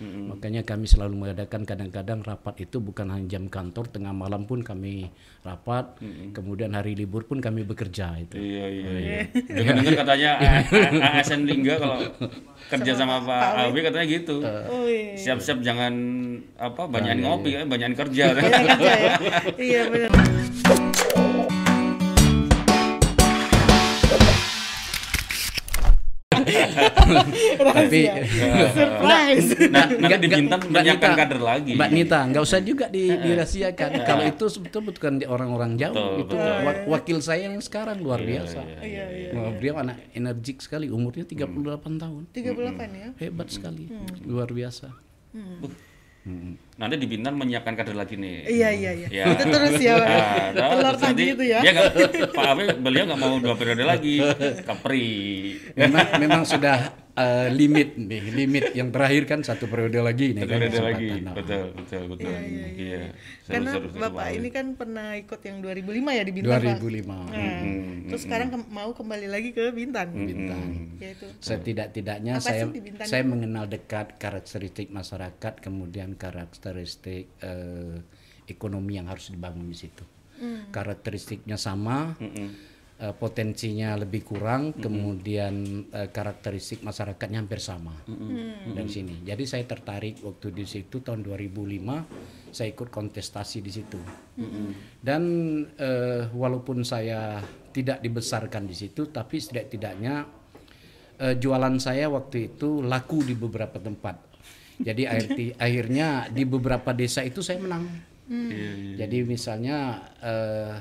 Makanya 0.00 0.64
kami 0.64 0.88
selalu 0.88 1.14
mengadakan 1.26 1.68
kadang-kadang 1.68 2.24
rapat 2.24 2.64
itu 2.64 2.80
bukan 2.80 3.12
hanya 3.12 3.36
jam 3.36 3.52
kantor, 3.52 3.84
tengah 3.92 4.16
malam 4.16 4.48
pun 4.48 4.64
kami 4.64 5.12
rapat, 5.44 6.00
kemudian 6.32 6.72
hari 6.72 6.96
libur 6.96 7.28
pun 7.28 7.44
kami 7.44 7.68
bekerja 7.68 8.16
itu. 8.16 8.40
Iya 8.40 8.66
iya 8.72 8.90
iya. 8.96 9.18
Dengar-dengar 9.44 9.94
katanya 10.06 10.30
ASN 11.20 11.44
Lingga 11.44 11.74
kalau 11.76 11.98
kerja 12.72 12.92
sama 12.96 13.20
Pak 13.20 13.68
Awi 13.68 13.80
katanya 13.84 14.06
gitu. 14.08 14.36
Oh 14.72 14.88
iya. 14.88 15.20
Siap-siap 15.20 15.60
jangan 15.60 15.92
apa 16.56 16.88
banyakin 16.88 17.20
ngopi 17.20 17.60
ya, 17.60 17.62
banyakin 17.68 17.96
kerja. 17.96 18.24
Banyak 18.32 18.52
kerja 18.72 18.92
ya. 18.96 19.14
Iya 19.70 19.82
benar. 19.92 20.39
Tapi 27.70 28.00
Surprise. 28.70 29.48
Nah, 29.68 29.86
nanti 29.88 30.16
di 30.18 30.28
Bintan 30.30 30.60
menyiapkan 30.62 31.10
Nita, 31.10 31.18
kader 31.18 31.40
lagi. 31.40 31.72
Mbak 31.74 31.90
Nita, 31.90 32.20
nggak 32.26 32.42
usah 32.42 32.58
juga 32.60 32.86
di, 32.86 33.08
dirahasiakan. 33.08 33.88
Kalau 34.02 34.24
itu 34.24 34.44
sebetulnya 34.46 34.86
bukan 34.90 35.12
di 35.16 35.26
orang-orang 35.26 35.72
jauh, 35.76 35.94
Betul, 35.94 36.20
itu 36.22 36.34
wa- 36.36 36.82
wakil 36.90 37.18
saya 37.20 37.46
yang 37.46 37.58
sekarang 37.58 37.98
luar 37.98 38.20
biasa. 38.20 38.60
Iya 38.80 39.04
iya. 39.08 39.30
Wah, 39.32 39.52
Beliau 39.52 39.76
anak 39.76 39.96
energik 40.12 40.60
sekali, 40.60 40.88
umurnya 40.88 41.24
38 41.24 41.50
tahun. 41.96 42.22
38 42.30 42.90
ya. 42.92 43.08
Hebat 43.18 43.48
sekali, 43.48 43.90
luar 44.24 44.48
biasa. 44.48 44.88
Nanti 46.76 46.94
di 47.00 47.06
Bintan 47.08 47.32
menyiapkan 47.36 47.72
kader 47.72 47.96
lagi 47.96 48.20
nih. 48.20 48.44
Iya 48.44 48.68
iya 48.76 48.90
iya. 48.92 49.08
Ya. 49.08 49.24
Itu 49.32 49.44
terus 49.48 49.74
ya. 49.80 49.94
Pak. 49.96 50.08
Nah, 50.50 50.66
terus 50.68 50.80
Telur 50.80 50.84
nanti 50.84 51.04
tadi 51.06 51.24
itu 51.32 51.44
ya. 51.48 51.58
Dia 51.64 51.70
nggak, 51.72 51.90
Pak 52.36 52.46
Awi 52.52 52.64
beliau 52.76 53.04
nggak 53.08 53.20
mau 53.20 53.34
dua 53.40 53.54
periode 53.56 53.84
lagi, 53.86 54.20
Kepri. 54.66 55.08
Memang, 55.78 56.06
memang 56.20 56.42
sudah 56.44 56.92
eh, 57.12 57.48
limit 57.50 57.96
nih, 57.96 58.22
limit 58.30 58.64
yang 58.72 58.90
terakhir 58.90 59.22
kan 59.24 59.40
satu 59.40 59.66
periode 59.66 59.98
lagi 59.98 60.32
nih. 60.32 60.42
Satu 60.42 60.50
kan, 60.50 60.58
periode 60.60 60.80
lagi. 60.82 61.08
Nah, 61.20 61.34
betul 61.34 61.64
betul 61.74 62.02
betul. 62.10 62.30
Iya. 62.30 63.02
Seru, 63.40 63.52
Karena 63.54 63.70
seru, 63.72 63.86
seru, 63.88 64.00
Bapak 64.00 64.14
Pak 64.14 64.26
Awi. 64.26 64.36
ini 64.36 64.48
kan 64.48 64.66
pernah 64.74 65.06
ikut 65.14 65.40
yang 65.40 65.56
2005 65.58 66.10
ya 66.10 66.22
di 66.22 66.32
Bintan, 66.32 66.50
Pak. 66.50 66.78
2005. 66.78 67.18
Nah, 67.26 67.60
terus 68.06 68.22
sekarang 68.22 68.48
ke- 68.48 68.70
mau 68.70 68.90
kembali 68.90 69.26
lagi 69.26 69.50
ke 69.50 69.64
Bintan. 69.70 70.08
Bintang. 70.12 70.64
Ya 70.96 71.08
itu. 71.12 71.26
Setidak-tidaknya 71.38 72.32
Apa 72.36 72.44
saya 72.44 72.64
Bintan 72.66 73.06
saya 73.06 73.22
mengenal 73.22 73.64
dekat 73.66 74.16
karakteristik 74.16 74.88
masyarakat, 74.88 75.58
kemudian 75.58 76.14
karakteristik 76.14 77.32
eh, 77.40 77.96
ekonomi 78.44 78.96
yang 78.96 79.06
harus 79.06 79.30
dibangun 79.30 79.66
di 79.66 79.78
situ. 79.78 80.04
Karakteristiknya 80.70 81.54
sama, 81.54 82.16
eh, 83.00 83.12
potensinya 83.12 83.96
lebih 83.96 84.22
kurang, 84.22 84.76
kemudian 84.76 85.54
eh, 85.88 86.08
karakteristik 86.08 86.80
masyarakatnya 86.80 87.40
hampir 87.40 87.58
sama 87.58 87.96
dari 88.70 88.86
sini. 88.86 89.24
Jadi 89.24 89.44
saya 89.44 89.64
tertarik 89.64 90.20
waktu 90.20 90.52
di 90.52 90.64
situ 90.64 91.00
tahun 91.00 91.24
2005 91.24 92.52
saya 92.52 92.68
ikut 92.68 92.88
kontestasi 92.88 93.58
di 93.58 93.70
situ. 93.70 94.00
Dan 95.00 95.22
eh, 95.74 96.28
walaupun 96.30 96.82
saya 96.82 97.40
tidak 97.70 97.98
dibesarkan 97.98 98.66
di 98.66 98.74
situ, 98.74 99.08
tapi 99.08 99.38
setidak-tidaknya 99.38 100.14
eh, 101.18 101.34
jualan 101.34 101.78
saya 101.78 102.06
waktu 102.06 102.52
itu 102.52 102.82
laku 102.82 103.22
di 103.22 103.32
beberapa 103.32 103.78
tempat. 103.78 104.28
Jadi 104.80 105.04
akhir- 105.04 105.56
akhirnya 105.64 106.08
di 106.28 106.42
beberapa 106.42 106.90
desa 106.90 107.22
itu 107.22 107.40
saya 107.40 107.60
menang. 107.60 107.86
Jadi 108.96 109.18
misalnya 109.22 109.78
eh, 110.18 110.74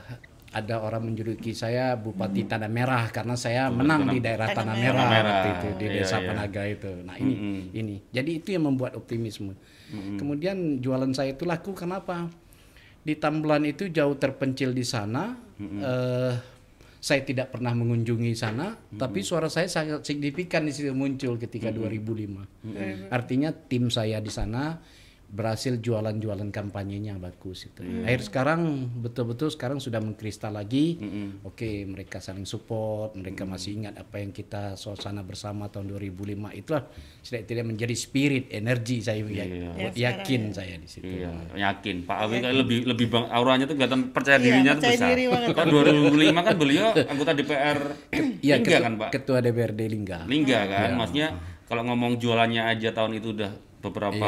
ada 0.50 0.82
orang 0.82 1.14
menjuluki 1.14 1.54
saya 1.54 1.94
Bupati 1.94 2.50
Tanah 2.50 2.66
Merah 2.66 3.06
karena 3.14 3.38
saya 3.38 3.70
menang 3.70 4.10
di 4.10 4.18
daerah 4.18 4.50
Tanah 4.50 4.74
Merah, 4.74 5.06
Merah. 5.06 5.30
waktu 5.30 5.50
itu 5.54 5.68
di 5.78 5.86
Iya, 5.86 5.96
desa 6.02 6.18
iya. 6.18 6.28
Panaga 6.34 6.62
itu. 6.66 6.92
Nah 7.06 7.16
ini 7.16 7.36
ini. 7.72 7.96
Jadi 8.10 8.32
itu 8.42 8.50
yang 8.58 8.66
membuat 8.66 8.98
optimisme. 8.98 9.54
Kemudian 9.90 10.82
jualan 10.82 11.14
saya 11.14 11.38
itu 11.38 11.46
laku 11.46 11.78
kenapa? 11.78 12.30
Di 13.00 13.14
Tambelan 13.16 13.66
itu 13.66 13.90
jauh 13.90 14.18
terpencil 14.18 14.74
di 14.74 14.86
sana. 14.86 15.38
eh, 15.60 16.34
saya 17.00 17.24
tidak 17.24 17.56
pernah 17.56 17.72
mengunjungi 17.72 18.36
sana, 18.36 18.76
tapi 18.76 19.24
suara 19.24 19.48
saya 19.48 19.72
sangat 19.72 20.04
signifikan 20.04 20.68
di 20.68 20.76
situ 20.76 20.92
muncul 20.92 21.40
ketika 21.40 21.72
2005. 21.72 22.44
Artinya 23.08 23.56
tim 23.56 23.88
saya 23.88 24.20
di 24.20 24.28
sana 24.28 24.76
berhasil 25.30 25.78
jualan-jualan 25.78 26.50
kampanyenya 26.50 27.14
bagus 27.16 27.64
itu. 27.64 27.86
Akhir 28.02 28.22
sekarang 28.24 28.62
betul-betul 28.98 29.48
sekarang 29.48 29.78
sudah 29.78 29.98
mengkristal 29.98 30.52
lagi. 30.52 30.98
Oke, 31.44 31.86
mereka 31.86 32.18
saling 32.18 32.44
support, 32.44 33.14
mereka 33.14 33.46
masih 33.46 33.78
ingat 33.78 33.94
apa 33.96 34.18
yang 34.18 34.30
kita 34.30 34.74
suasana 34.74 35.22
bersama 35.22 35.66
tahun 35.66 35.86
2005 35.92 36.18
itulah 36.52 36.90
tidak 37.22 37.62
menjadi 37.64 37.94
spirit, 37.94 38.50
energi 38.50 39.00
saya 39.00 39.22
ya- 39.22 39.94
yakin 39.94 40.50
saya 40.50 40.76
di 40.76 40.88
situ. 40.88 41.06
Iya, 41.06 41.30
yakin. 41.56 42.04
Pak 42.04 42.18
Awi 42.20 42.36
kayak 42.40 42.58
lebih 42.58 42.78
lebih 42.86 43.06
bang 43.08 43.26
auranya 43.30 43.64
tuh 43.64 43.76
kelihatan 43.76 44.10
percaya 44.10 44.38
Iya, 44.38 44.44
dirinya 44.44 44.72
tuh 44.74 44.82
percaya 44.82 44.98
besar. 44.98 45.10
diri. 45.14 45.24
Kan 45.54 45.68
2005 45.70 46.42
kan 46.42 46.56
beliau 46.58 46.88
anggota 46.98 47.32
DPR 47.32 47.80
Iya, 48.40 48.56
Lingga 48.56 48.66
ketua, 48.66 48.80
kan, 48.82 48.94
Pak? 48.98 49.10
ketua 49.14 49.38
DPRD 49.40 49.82
Lingga. 49.86 50.20
Lingga 50.26 50.60
kan, 50.66 50.90
maksudnya 50.98 51.28
kalau 51.66 51.86
ngomong 51.86 52.18
jualannya 52.18 52.66
aja 52.66 52.90
tahun 52.92 53.14
itu 53.16 53.30
udah 53.32 53.52
beberapa 53.80 54.28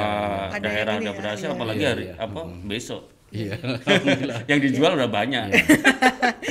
Ada 0.51 0.63
daerah 0.63 0.95
udah 0.97 1.11
ya, 1.11 1.17
berhasil, 1.17 1.47
iya. 1.47 1.55
apalagi 1.55 1.83
hari 1.83 2.05
apa 2.15 2.41
besok. 2.65 3.03
Iya. 3.31 3.55
Yang 4.51 4.59
dijual 4.67 4.99
udah 4.99 5.07
banyak. 5.07 5.55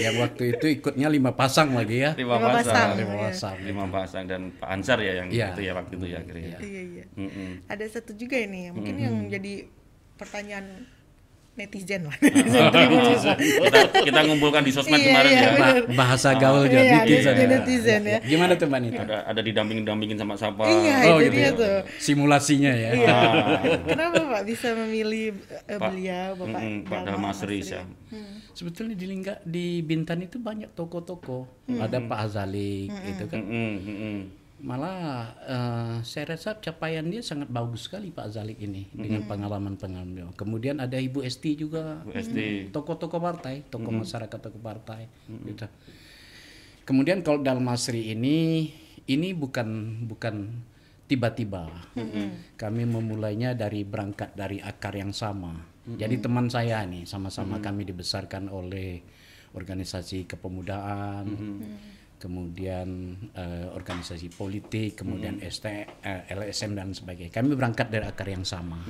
yang 0.01 0.17
waktu 0.17 0.57
itu 0.57 0.81
ikutnya 0.81 1.13
lima 1.13 1.37
pasang 1.37 1.77
lagi 1.77 2.01
ya. 2.01 2.17
Lima 2.17 2.41
Lima 2.41 2.57
pasang. 2.57 2.89
Lima 2.97 3.13
Iya. 3.13 3.25
pasang. 3.29 3.57
Lima 3.61 3.85
pasang 3.93 4.25
dan 4.25 4.41
Pak 4.57 4.69
Ansar 4.69 4.99
ya 5.05 5.13
yang 5.21 5.29
Iya. 5.29 5.53
itu 5.53 5.61
ya 5.61 5.73
waktu 5.77 5.93
itu 6.01 6.07
ya 6.09 6.19
akhirnya. 6.25 6.57
Iya 6.57 6.83
iya. 6.89 7.05
Mm-mm. 7.21 7.51
Ada 7.69 7.85
satu 8.01 8.17
juga 8.17 8.41
ini 8.41 8.73
mungkin 8.73 8.97
yang 8.97 9.29
jadi 9.29 9.69
pertanyaan 10.17 10.89
netizen 11.61 12.01
lah. 12.05 12.17
kita, 13.61 13.79
kita 14.03 14.21
ngumpulkan 14.25 14.63
di 14.63 14.71
sosmed 14.71 14.97
Iya, 14.97 15.07
kemarin 15.07 15.31
iya, 15.31 15.39
ya. 15.39 15.51
benar. 15.51 15.75
Ba- 15.87 15.87
bahasa 15.95 16.29
gaul 16.35 16.65
Iya, 16.65 16.73
juga 16.73 16.83
netizen, 16.97 17.35
saya. 17.37 17.47
netizen 17.47 18.03
ya. 18.03 18.19
Gimana 18.23 18.53
tuh 18.55 18.67
Mbak 18.67 18.81
Nita? 18.81 19.03
Ada 19.03 19.17
ada 19.27 19.41
didampingin-dampingin 19.41 20.17
sama 20.17 20.35
siapa? 20.35 20.65
Iya, 20.65 20.95
Oh, 21.07 21.19
itu 21.19 21.23
gitu 21.23 21.35
dia 21.35 21.45
ya. 21.45 21.51
tuh. 21.53 21.77
Simulasinya 21.99 22.73
ya. 22.73 22.91
Iya. 22.93 23.09
Ah. 23.11 23.61
Kenapa 23.85 24.19
Pak 24.23 24.43
bisa 24.45 24.69
memilih 24.75 25.37
eh, 25.67 25.77
Pak- 25.77 25.91
beliau 25.91 26.29
Bapak 26.35 26.49
Mm-mm, 26.57 26.75
Pak 26.83 26.99
Dalma 26.99 27.07
Dalmasri 27.31 27.59
Masri? 27.59 27.75
ya. 27.75 27.83
Sebetulnya 28.51 28.95
di 28.95 29.07
Lingga 29.07 29.35
di 29.43 29.81
Bintan 29.81 30.21
itu 30.21 30.37
banyak 30.37 30.73
toko-toko. 30.73 31.47
Ada 31.69 32.01
Pak 32.01 32.19
Azalik 32.25 32.89
gitu 33.07 33.25
kan. 33.27 33.41
Mm-mm, 33.41 33.73
mm-mm. 33.81 34.19
Malah 34.61 35.01
eh, 35.45 35.95
saya 36.05 36.37
rasa 36.37 36.61
capaian 36.61 37.05
dia 37.09 37.25
sangat 37.25 37.49
bagus 37.49 37.89
sekali 37.89 38.13
Pak 38.13 38.29
Azalik 38.29 38.61
ini 38.61 38.87
dengan 38.93 39.25
pengalaman-pengalaman. 39.25 40.37
Kemudian 40.37 40.79
ada 40.85 41.01
Ibu 41.01 41.25
Esti 41.25 41.57
juga. 41.57 42.05
Esti. 42.13 42.69
Tokoh-tokoh 42.69 43.21
partai, 43.21 43.65
tokoh 43.67 43.93
masyarakat, 43.93 44.39
tokoh 44.39 44.61
partai. 44.61 45.09
Gitu. 45.27 45.65
Kemudian 46.85 47.25
kalau 47.25 47.41
Dalmasri 47.41 48.13
ini 48.13 48.69
ini 49.09 49.29
bukan 49.33 50.03
bukan 50.05 50.61
tiba-tiba. 51.11 51.67
Kami 52.55 52.83
memulainya 52.87 53.59
dari 53.59 53.83
berangkat 53.83 54.37
dari 54.39 54.63
akar 54.63 54.95
yang 54.95 55.11
sama. 55.11 55.57
Jadi 55.91 56.23
teman 56.23 56.47
saya 56.47 56.87
nih 56.87 57.09
sama-sama 57.09 57.59
kami 57.59 57.83
dibesarkan 57.89 58.47
oleh 58.47 59.03
organisasi 59.51 60.31
kepemudaan, 60.31 61.27
kemudian 62.21 63.17
eh, 63.33 63.67
organisasi 63.73 64.29
politik, 64.37 65.01
kemudian 65.01 65.41
ST, 65.41 65.65
eh, 66.05 66.29
LSM 66.29 66.77
dan 66.77 66.93
sebagainya. 66.93 67.33
Kami 67.33 67.57
berangkat 67.57 67.89
dari 67.89 68.05
akar 68.05 68.29
yang 68.29 68.45
sama. 68.45 68.85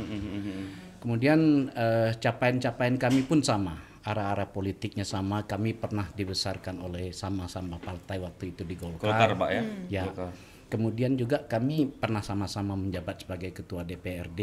Kemudian 0.99 1.71
eh, 1.71 2.11
capaian-capaian 2.19 2.99
kami 2.99 3.23
pun 3.23 3.39
sama, 3.47 3.79
arah-arah 4.03 4.51
politiknya 4.51 5.07
sama. 5.07 5.47
Kami 5.47 5.79
pernah 5.79 6.11
dibesarkan 6.11 6.83
oleh 6.83 7.15
sama-sama 7.15 7.79
partai 7.79 8.19
waktu 8.19 8.51
itu 8.51 8.67
di 8.67 8.75
Golkar. 8.75 9.15
Golkar 9.15 9.31
Pak 9.39 9.51
ya. 9.55 9.63
Ya. 9.87 10.05
Golkar. 10.11 10.50
Kemudian 10.71 11.19
juga 11.19 11.43
kami 11.51 11.91
pernah 11.91 12.23
sama-sama 12.23 12.79
menjabat 12.79 13.27
sebagai 13.27 13.51
ketua 13.51 13.83
DPRD. 13.83 14.41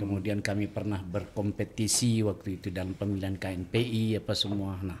Kemudian 0.00 0.40
kami 0.40 0.72
pernah 0.72 1.04
berkompetisi 1.04 2.24
waktu 2.24 2.56
itu 2.56 2.72
dalam 2.72 2.96
pemilihan 2.96 3.36
KNPI 3.36 4.24
apa 4.24 4.32
semua. 4.32 4.80
Nah, 4.80 4.96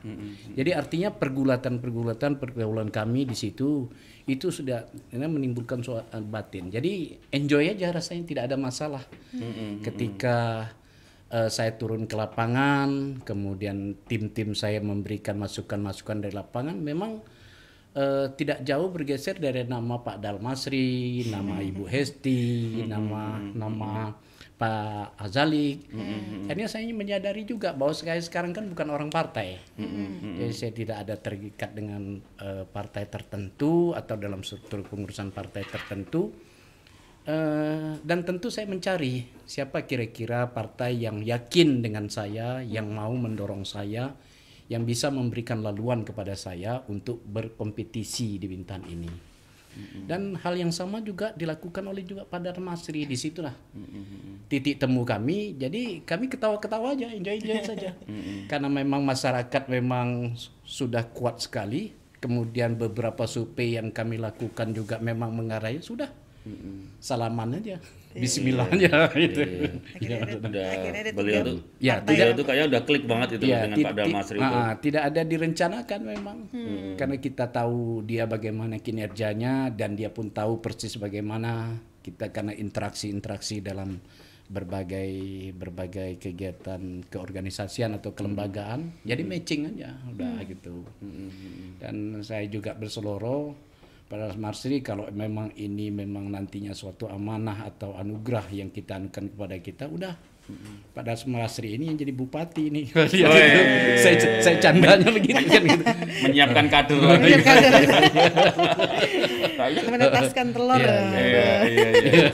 jadi 0.52 0.76
artinya 0.76 1.08
pergulatan-pergulatan 1.16 2.36
pergaulan 2.36 2.92
kami 2.92 3.24
di 3.24 3.32
situ 3.32 3.88
itu 4.28 4.52
sudah 4.52 4.84
ini 5.16 5.24
menimbulkan 5.24 5.80
soal 5.80 6.04
batin. 6.28 6.68
Jadi 6.68 7.16
enjoy 7.32 7.72
aja 7.72 7.88
rasanya 7.88 8.28
tidak 8.28 8.42
ada 8.52 8.56
masalah. 8.60 9.00
Ketika 9.80 10.68
eh, 11.32 11.48
saya 11.48 11.72
turun 11.80 12.04
ke 12.04 12.12
lapangan, 12.12 13.24
kemudian 13.24 13.96
tim-tim 14.04 14.52
saya 14.52 14.84
memberikan 14.84 15.40
masukan-masukan 15.40 16.28
dari 16.28 16.36
lapangan, 16.36 16.76
memang 16.76 17.24
eh, 17.94 18.26
tidak 18.36 18.64
jauh 18.66 18.88
bergeser 18.90 19.38
dari 19.40 19.64
nama 19.64 20.00
Pak 20.00 20.18
Dalmasri, 20.20 21.28
nama 21.30 21.62
Ibu 21.62 21.84
Hesti, 21.86 22.82
nama 22.84 23.38
nama 23.40 24.12
Pak 24.58 25.14
Azalik. 25.22 25.86
Akhirnya 26.50 26.66
saya 26.66 26.90
menyadari 26.90 27.46
juga 27.46 27.70
bahwa 27.72 27.94
saya 27.94 28.18
sekarang 28.18 28.50
kan 28.50 28.66
bukan 28.66 28.88
orang 28.90 29.08
partai, 29.08 29.62
jadi 30.34 30.54
saya 30.54 30.72
tidak 30.74 30.96
ada 31.06 31.14
terikat 31.14 31.70
dengan 31.72 32.18
eh, 32.42 32.66
partai 32.66 33.06
tertentu 33.06 33.94
atau 33.94 34.18
dalam 34.18 34.42
struktur 34.42 34.82
pengurusan 34.82 35.30
partai 35.30 35.62
tertentu. 35.62 36.48
Eh, 37.28 37.92
dan 38.00 38.24
tentu 38.24 38.48
saya 38.48 38.64
mencari 38.64 39.28
siapa 39.44 39.84
kira-kira 39.84 40.48
partai 40.48 40.96
yang 41.04 41.20
yakin 41.20 41.84
dengan 41.84 42.08
saya, 42.08 42.64
yang 42.64 42.88
mau 42.88 43.12
mendorong 43.12 43.68
saya, 43.68 44.16
yang 44.68 44.84
bisa 44.84 45.08
memberikan 45.08 45.64
laluan 45.64 46.04
kepada 46.04 46.36
saya 46.36 46.84
untuk 46.92 47.24
berkompetisi 47.24 48.36
di 48.36 48.46
Bintan 48.46 48.84
ini. 48.84 49.28
Dan 49.78 50.34
hal 50.42 50.58
yang 50.58 50.74
sama 50.74 50.98
juga 50.98 51.30
dilakukan 51.38 51.86
oleh 51.86 52.02
juga 52.02 52.26
pada 52.26 52.50
Masri 52.58 53.06
di 53.06 53.14
situlah 53.14 53.54
titik 54.50 54.80
temu 54.80 55.06
kami. 55.06 55.54
Jadi 55.54 56.02
kami 56.02 56.26
ketawa-ketawa 56.26 56.98
aja, 56.98 57.06
enjoy-enjoy 57.14 57.62
saja. 57.62 57.94
Karena 58.50 58.66
memang 58.66 59.06
masyarakat 59.06 59.70
memang 59.70 60.34
sudah 60.66 61.06
kuat 61.14 61.44
sekali. 61.44 61.94
Kemudian 62.18 62.74
beberapa 62.74 63.30
survei 63.30 63.78
yang 63.78 63.94
kami 63.94 64.18
lakukan 64.18 64.74
juga 64.74 64.98
memang 64.98 65.30
mengarai 65.30 65.78
sudah 65.78 66.10
salaman 66.98 67.62
aja. 67.62 67.78
Bismillah 68.16 68.66
aja 68.72 69.08
gitu. 69.20 69.40
Akhirnya 69.94 70.16
ada, 70.24 70.34
Udah 70.40 70.64
akhirnya 70.72 71.00
ada 71.04 71.12
beliau 71.12 71.42
tiga 71.44 71.50
tuh 71.52 71.58
Ya, 71.78 71.94
tuh 72.32 72.44
kayak 72.48 72.64
udah 72.72 72.82
klik 72.88 73.04
banget 73.04 73.28
itu 73.36 73.44
Ya, 73.46 73.58
dengan 73.68 73.78
Pak 73.84 73.92
Dalmasri 73.94 74.38
itu. 74.40 74.48
ah, 74.48 74.72
tidak 74.80 75.02
ada 75.12 75.20
direncanakan 75.22 76.00
memang. 76.02 76.38
Karena 76.96 77.16
kita 77.20 77.44
tahu 77.52 78.02
dia 78.02 78.24
bagaimana 78.24 78.80
kinerjanya 78.80 79.68
dan 79.70 79.92
dia 79.92 80.08
pun 80.08 80.32
tahu 80.32 80.58
persis 80.58 80.96
bagaimana 80.96 81.76
kita 82.00 82.32
karena 82.32 82.56
interaksi-interaksi 82.56 83.60
dalam 83.60 84.00
berbagai 84.48 85.12
berbagai 85.52 86.16
kegiatan 86.16 87.04
keorganisasian 87.12 88.00
atau 88.00 88.16
kelembagaan. 88.16 89.04
Jadi 89.04 89.20
matching 89.20 89.68
aja 89.76 89.92
udah 90.08 90.40
gitu. 90.48 90.88
Dan 91.76 92.24
saya 92.24 92.48
juga 92.48 92.72
berseloro 92.72 93.67
pada 94.08 94.32
Marsri 94.34 94.80
kalau 94.80 95.04
memang 95.12 95.52
ini 95.54 95.92
memang 95.92 96.32
nantinya 96.32 96.72
suatu 96.72 97.06
amanah 97.06 97.68
atau 97.68 97.92
anugerah 97.92 98.48
yang 98.50 98.72
kita 98.72 98.96
anukan 98.96 99.28
kepada 99.36 99.56
kita 99.60 99.84
udah 99.84 100.16
pada 100.96 101.12
Marsri 101.28 101.76
ini 101.76 101.92
yang 101.92 102.00
jadi 102.00 102.12
bupati 102.16 102.72
ini 102.72 102.88
Oh, 102.96 103.04
iya, 103.12 103.28
iya, 103.28 103.44
iya, 103.52 103.96
saya 104.00 104.16
saya 104.40 104.56
candanya 104.64 105.12
begitu 105.12 105.44
kan 105.44 105.60
gitu. 105.60 105.84
Menyiapkan 106.24 106.64
Iya, 106.72 107.38
kader. 107.44 107.72
Tapi- 109.60 109.84
menetaskan 109.92 110.46
telur. 110.56 110.80
Iya, 110.80 110.88
ya. 110.88 111.20
Iya, 111.20 111.52
iya, 111.68 111.88
iya. 112.00 112.24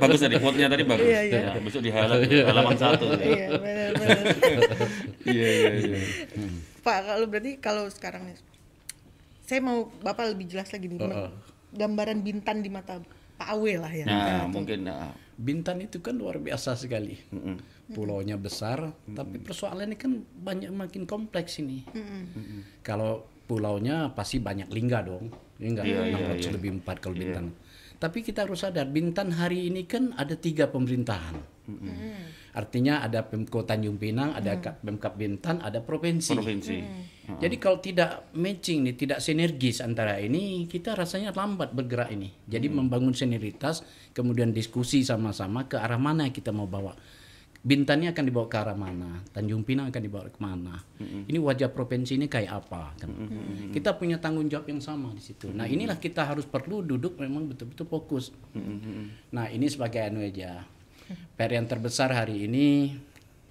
Bagus 0.00 0.24
tadi 0.24 0.36
quote-nya 0.40 0.72
tadi 0.72 0.82
bagus. 0.88 1.04
Iya, 1.04 1.20
iya. 1.28 1.40
Ya, 1.52 1.60
besok 1.60 1.82
di 1.84 1.90
halaman, 1.92 2.24
halaman 2.24 2.76
satu. 2.80 3.06
Iya, 3.20 3.46
benar-benar. 3.60 4.18
Iya, 5.28 5.48
iya, 5.52 5.70
iya. 5.84 5.98
Pak, 6.80 6.98
kalau 7.04 7.26
berarti 7.28 7.52
kalau 7.60 7.84
sekarang 7.92 8.24
nih, 8.28 8.36
saya 9.44 9.60
mau 9.60 9.92
Bapak 10.00 10.32
lebih 10.32 10.48
jelas 10.48 10.72
lagi 10.72 10.88
nih, 10.88 10.98
Oh, 11.00 11.28
oh. 11.28 11.30
gambaran 11.76 12.24
Bintan 12.24 12.64
di 12.64 12.72
mata 12.72 13.00
Pak 13.34 13.48
Awe 13.54 13.72
lah 13.76 13.92
ya. 13.92 14.04
Nah, 14.08 14.46
mungkin 14.48 14.88
nah, 14.88 15.12
Bintan 15.34 15.82
itu 15.82 15.98
kan 16.00 16.14
luar 16.16 16.38
biasa 16.40 16.78
sekali. 16.78 17.18
Pulaunya 17.90 18.40
besar, 18.40 18.94
tapi 19.04 19.42
persoalannya 19.42 19.98
kan 20.00 20.24
banyak 20.24 20.72
makin 20.72 21.04
kompleks 21.04 21.60
ini. 21.60 21.84
Kalau 22.80 23.28
pulaunya 23.44 24.08
pasti 24.16 24.40
banyak 24.40 24.72
lingga 24.72 25.04
dong. 25.04 25.28
Ya 25.60 25.66
enggak, 25.70 25.84
Iya, 25.86 26.00
iya, 26.10 26.16
600 26.34 26.40
iya. 26.40 26.50
lebih 26.56 26.70
empat 26.80 26.96
kalau 26.98 27.14
Bintan. 27.14 27.46
Tapi 28.00 28.18
kita 28.24 28.48
harus 28.48 28.64
sadar 28.64 28.88
Bintan 28.90 29.36
hari 29.36 29.68
ini 29.68 29.84
kan 29.84 30.16
ada 30.16 30.34
tiga 30.34 30.66
pemerintahan. 30.72 31.53
Artinya 32.54 33.02
ada 33.02 33.26
Pemko 33.26 33.64
Tanjung 33.64 33.98
Pinang, 33.98 34.36
ada 34.36 34.60
Ka- 34.62 34.76
Pemkap 34.78 35.16
Bintan, 35.16 35.58
ada 35.58 35.82
provinsi. 35.82 36.36
provinsi. 36.36 36.76
Jadi 37.40 37.56
kalau 37.56 37.80
tidak 37.80 38.28
matching 38.36 38.84
nih, 38.84 38.94
tidak 38.94 39.18
sinergis 39.18 39.80
antara 39.80 40.20
ini, 40.20 40.68
kita 40.68 40.92
rasanya 40.92 41.32
lambat 41.32 41.72
bergerak 41.72 42.12
ini. 42.12 42.28
Jadi 42.44 42.68
membangun 42.68 43.16
sinergitas, 43.16 43.80
kemudian 44.12 44.52
diskusi 44.52 45.00
sama-sama 45.00 45.64
ke 45.64 45.80
arah 45.80 45.96
mana 45.96 46.28
kita 46.28 46.52
mau 46.52 46.68
bawa. 46.68 46.92
Bintannya 47.64 48.12
akan 48.12 48.24
dibawa 48.28 48.44
ke 48.44 48.60
arah 48.60 48.76
mana, 48.76 49.24
Tanjung 49.32 49.64
Pinang 49.64 49.88
akan 49.88 50.02
dibawa 50.04 50.28
ke 50.28 50.36
mana. 50.36 50.84
Ini 51.00 51.40
wajah 51.40 51.72
provinsi 51.72 52.20
ini 52.20 52.28
kayak 52.28 52.52
apa 52.60 52.92
kan. 53.00 53.08
Kita 53.72 53.96
punya 53.96 54.20
tanggung 54.20 54.52
jawab 54.52 54.68
yang 54.68 54.84
sama 54.84 55.16
di 55.16 55.24
situ. 55.24 55.48
Nah, 55.48 55.64
inilah 55.64 55.96
kita 55.96 56.28
harus 56.28 56.44
perlu 56.44 56.84
duduk 56.84 57.16
memang 57.16 57.48
betul-betul 57.48 57.88
fokus. 57.88 58.36
Nah, 59.32 59.48
ini 59.48 59.64
sebagai 59.72 60.04
anu 60.04 60.20
aja. 60.20 60.60
PR 61.36 61.52
yang 61.52 61.66
terbesar 61.66 62.10
hari 62.10 62.46
ini 62.46 62.96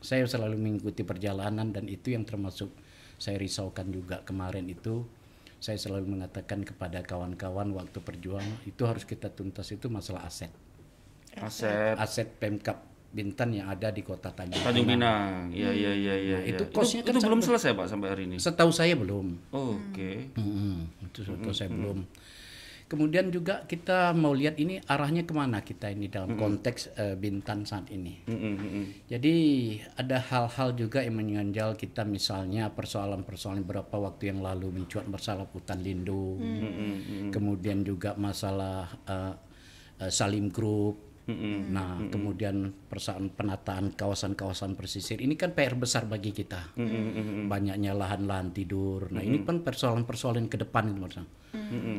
saya 0.03 0.27
selalu 0.27 0.59
mengikuti 0.59 1.01
perjalanan 1.01 1.71
dan 1.71 1.87
itu 1.87 2.11
yang 2.11 2.27
termasuk 2.27 2.73
saya 3.15 3.39
risaukan 3.39 3.87
juga 3.87 4.19
kemarin 4.27 4.67
itu 4.67 5.05
saya 5.63 5.79
selalu 5.79 6.19
mengatakan 6.19 6.67
kepada 6.67 6.99
kawan-kawan 7.07 7.71
waktu 7.71 8.03
perjuang 8.03 8.43
itu 8.67 8.83
harus 8.83 9.07
kita 9.07 9.31
tuntas 9.31 9.71
itu 9.71 9.87
masalah 9.87 10.27
aset 10.27 10.51
Aset 11.39 11.95
aset 11.97 12.27
Pemkap 12.35 12.83
Bintan 13.13 13.53
yang 13.53 13.69
ada 13.69 13.93
di 13.93 14.01
kota 14.01 14.33
Tanjung 14.33 14.57
Tanjung 14.65 14.89
Pinang. 14.89 15.53
Iya, 15.53 15.69
iya, 15.69 15.91
iya, 15.93 16.15
iya. 16.17 16.37
Nah, 16.41 16.49
iya. 16.49 16.57
itu 16.57 16.63
kosnya 16.73 17.05
kan 17.05 17.13
itu 17.13 17.21
belum 17.21 17.45
sampai- 17.45 17.61
selesai, 17.61 17.77
Pak, 17.77 17.85
sampai 17.85 18.07
hari 18.09 18.23
ini. 18.25 18.37
Setahu 18.41 18.73
saya 18.73 18.97
belum. 18.97 19.37
Oh, 19.53 19.77
Oke. 19.77 20.33
Hmm, 20.33 20.89
itu 20.97 21.21
setahu 21.21 21.53
saya 21.53 21.69
belum. 21.69 22.09
Kemudian 22.89 23.29
juga 23.29 23.63
kita 23.63 24.11
mau 24.17 24.35
lihat 24.35 24.59
ini 24.59 24.77
arahnya 24.83 25.23
ke 25.23 25.33
mana 25.33 25.61
kita 25.61 25.89
ini 25.89 26.09
dalam 26.11 26.35
konteks 26.35 26.93
eh, 26.97 27.15
Bintan 27.17 27.63
saat 27.63 27.89
ini. 27.89 28.25
Mm, 28.27 28.33
mm, 28.33 28.53
mm, 28.53 28.69
mm. 28.69 28.85
Jadi 29.09 29.35
ada 29.97 30.17
hal-hal 30.19 30.69
juga 30.73 30.99
yang 31.01 31.17
menganjal 31.17 31.77
kita 31.77 32.03
misalnya 32.03 32.69
persoalan-persoalan 32.73 33.63
beberapa 33.63 33.95
waktu 34.01 34.33
yang 34.33 34.43
lalu 34.43 34.83
mencuat 34.83 35.05
masalah 35.07 35.47
hutan 35.49 35.79
lindung, 35.79 36.41
kemudian 37.29 37.85
juga 37.85 38.17
masalah 38.17 38.89
eh, 39.05 39.33
eh, 40.03 40.11
Salim 40.11 40.49
Group, 40.49 41.12
nah 41.71 42.03
kemudian 42.11 42.75
persoalan 42.91 43.31
penataan 43.31 43.95
kawasan-kawasan 43.95 44.75
pesisir 44.75 45.23
ini 45.23 45.39
kan 45.39 45.55
PR 45.55 45.79
besar 45.79 46.03
bagi 46.03 46.35
kita, 46.35 46.75
banyaknya 47.47 47.95
lahan-lahan 47.95 48.51
tidur. 48.51 49.07
Nah 49.07 49.23
ini 49.23 49.47
kan 49.47 49.63
persoalan-persoalan 49.63 50.51
ke 50.51 50.59
depan 50.59 50.91
itu 50.91 50.99
Mas. 50.99 51.15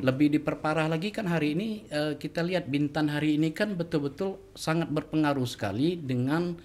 Lebih 0.04 0.34
diperparah 0.40 0.90
lagi 0.90 1.14
kan 1.14 1.30
hari 1.30 1.54
ini 1.54 1.86
eh, 1.88 2.18
kita 2.18 2.42
lihat 2.42 2.66
Bintan 2.68 3.06
hari 3.08 3.38
ini 3.38 3.54
kan 3.54 3.78
betul-betul 3.78 4.52
sangat 4.52 4.90
berpengaruh 4.90 5.46
sekali 5.46 5.94
dengan 5.94 6.58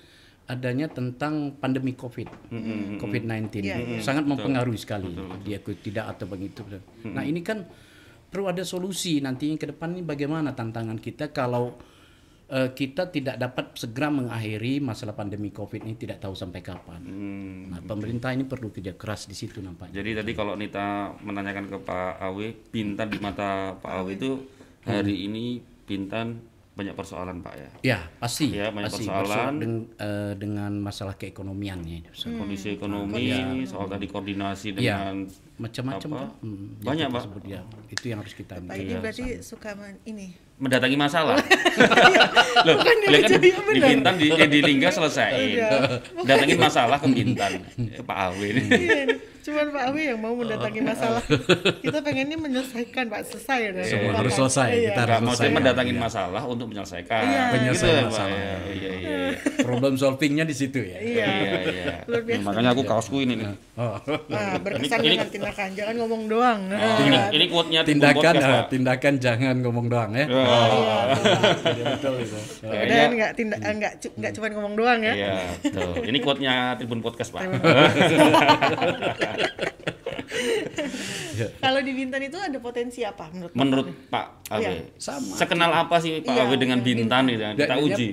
adanya 0.49 0.89
tentang 0.89 1.53
pandemi 1.61 1.93
COVID, 1.93 2.49
COVID-19 2.97 3.61
Iya, 3.61 4.01
sangat 4.01 4.25
mempengaruhi 4.25 4.81
sekali. 4.81 5.13
Dia 5.45 5.61
ikut 5.61 5.85
tidak 5.85 6.17
atau 6.17 6.25
begitu. 6.25 6.65
Nah 7.05 7.21
ini 7.21 7.45
kan 7.45 7.69
perlu 8.33 8.49
ada 8.49 8.65
solusi 8.65 9.21
nantinya 9.21 9.61
ke 9.61 9.69
depan 9.69 9.93
ini 9.93 10.01
bagaimana 10.01 10.57
tantangan 10.57 10.97
kita 10.97 11.29
kalau 11.29 11.77
eh, 12.49 12.69
kita 12.71 13.07
tidak 13.07 13.37
dapat 13.37 13.71
segera 13.73 14.09
mengakhiri 14.09 14.77
masalah 14.79 15.13
pandemi 15.13 15.49
COVID 15.49 15.81
ini 15.81 15.95
tidak 15.95 16.19
tahu 16.19 16.33
sampai 16.33 16.59
kapan. 16.59 17.01
Hmm. 17.01 17.59
Nah 17.69 17.79
pemerintah 17.79 18.29
ini 18.29 18.43
perlu 18.43 18.69
kerja 18.69 18.93
keras 18.93 19.25
di 19.25 19.33
situ 19.33 19.59
nampaknya. 19.59 20.01
Jadi 20.01 20.17
tadi 20.17 20.31
kalau 20.33 20.53
Nita 20.53 21.13
menanyakan 21.15 21.65
ke 21.67 21.77
Pak 21.79 22.19
Awe, 22.19 22.47
Bintan 22.67 23.07
di 23.07 23.17
mata 23.17 23.73
Pak 23.75 23.93
Awe 23.95 24.11
itu 24.11 24.41
hari 24.81 25.23
ini 25.23 25.57
Bintan 25.85 26.41
banyak 26.71 26.95
persoalan 26.95 27.43
Pak 27.43 27.53
ya. 27.53 27.69
Ya 27.83 27.99
pasti, 28.17 28.55
Ya, 28.55 28.71
banyak 28.71 28.87
pasti 28.87 29.03
persoalan. 29.03 29.53
Deng- 29.59 29.89
eh, 29.99 30.33
dengan 30.33 30.71
masalah 30.79 31.19
keekonomiannya. 31.19 32.07
Kondisi 32.39 32.71
ekonomi, 32.71 33.27
soal 33.67 33.91
tadi 33.91 34.07
koordinasi 34.07 34.79
Ya, 34.79 35.11
dengan 35.11 35.27
macam-macam 35.59 36.07
Apa? 36.07 36.19
Pak. 36.23 36.29
Hmm, 36.39 36.67
Banyak, 36.79 37.07
Pak. 37.11 37.21
sebut 37.27 37.43
ya. 37.43 37.61
Itu 37.91 38.05
yang 38.07 38.23
harus 38.23 38.31
kita 38.31 38.57
Pak 38.57 38.63
ambil. 38.63 38.79
ini 38.79 38.93
berarti 38.95 39.25
suka 39.43 39.75
men- 39.75 39.99
ini. 40.05 40.27
Mendatangi 40.59 40.95
masalah. 40.95 41.39
Loh, 42.67 42.75
Bukan 42.75 42.95
lah 43.07 43.19
kan 43.21 43.29
dia 43.31 43.39
di 43.39 43.49
benar. 43.55 43.87
Bintan 43.87 44.13
di, 44.15 44.27
eh, 44.29 44.45
di 44.45 44.59
Lingga 44.59 44.89
selesaiin. 44.91 45.39
Iya. 45.55 45.69
Datangin 46.21 46.59
masalah 46.59 46.99
ke 46.99 47.07
Bintan. 47.07 47.63
Eh, 47.79 48.03
Pak 48.03 48.17
Awe 48.27 48.45
ini. 48.45 48.61
Iya, 48.67 48.99
nih. 49.07 49.17
cuman 49.39 49.71
Pak 49.71 49.83
Awi 49.87 50.01
yang 50.05 50.19
mau 50.19 50.35
mendatangi 50.35 50.81
masalah. 50.83 51.23
Kita 51.79 51.99
pengennya 51.99 52.35
menyelesaikan 52.35 53.07
Pak 53.07 53.21
selesai 53.25 53.59
ya. 53.63 53.71
Semua 53.81 54.11
Pak. 54.11 54.19
harus 54.19 54.33
selesai, 54.35 54.67
Iya. 54.69 54.79
kita 54.85 54.99
harus 54.99 55.09
Enggak 55.09 55.23
mau 55.23 55.33
selesai. 55.33 55.55
mendatangin 55.55 55.97
masalah 55.97 56.41
untuk 56.43 56.67
menyelesaikan. 56.67 57.21
Iya. 57.23 57.43
Penyelesaian 57.49 57.87
Gitu 57.89 57.95
ya, 57.97 58.03
masalah. 58.05 58.35
Ya, 58.35 58.55
Iya, 58.67 58.91
iya, 58.91 58.91
iya. 58.99 59.17
Problem 59.69 59.93
solvingnya 59.93 60.43
di 60.43 60.51
situ 60.51 60.79
ya. 60.79 60.97
Iya. 60.97 61.25
Iya, 61.25 61.51
iya. 61.63 61.93
Luar 62.03 62.21
biasa. 62.23 62.43
Makanya 62.43 62.69
aku 62.71 62.83
kaosku 62.83 63.17
ini 63.19 63.33
nih. 63.35 63.47
Oh. 63.75 63.95
Nah, 64.27 64.57
berkesan 64.57 64.99
Ini- 64.99 65.09
dengan 65.13 65.29
tindakan, 65.29 65.69
jangan 65.71 65.95
ngomong 65.97 66.21
doang. 66.25 66.59
Nah, 66.65 66.79
Oh, 66.79 66.97
ini 66.99 67.17
ini 67.31 67.45
quote-nya 67.47 67.81
tindakan 67.83 68.17
Podcast, 68.19 68.41
ah, 68.41 68.51
Pak. 68.55 68.67
tindakan 68.69 69.13
jangan 69.17 69.55
ngomong 69.59 69.85
doang 69.87 70.09
ya. 70.11 70.25
Oh, 70.27 71.05
Iya, 71.69 71.85
betul 71.93 72.13
itu. 72.19 72.37
Dan 72.65 73.09
nggak 73.13 73.31
tindak 73.33 73.59
nggak 73.59 73.93
cu- 73.99 74.15
nggak 74.15 74.31
cuma 74.33 74.45
ngomong 74.49 74.73
doang 74.75 74.99
ya. 74.99 75.13
Iya, 75.13 75.33
betul. 75.61 75.91
Ini 76.03 76.17
quote-nya 76.19 76.53
Tribun 76.75 76.99
Podcast, 76.99 77.31
Pak. 77.31 77.41
Kalau 81.39 81.79
di 81.79 81.91
Bintan 81.93 82.21
itu 82.21 82.35
ada 82.35 82.59
potensi 82.59 83.01
apa 83.01 83.31
menurut? 83.31 83.53
Menurut 83.53 83.87
Pak 84.09 84.25
Awe, 84.49 84.59
Iya, 84.59 84.71
sama. 84.95 85.33
sekenal 85.33 85.71
apa 85.71 85.95
sih 85.97 86.19
Pak 86.19 86.29
Iya, 86.29 86.43
Awe 86.43 86.55
dengan 86.55 86.79
dengan 86.79 87.07
Bintan 87.07 87.23
gitu 87.27 87.43
yang 87.43 87.55
kita 87.55 87.75
uji? 87.79 88.09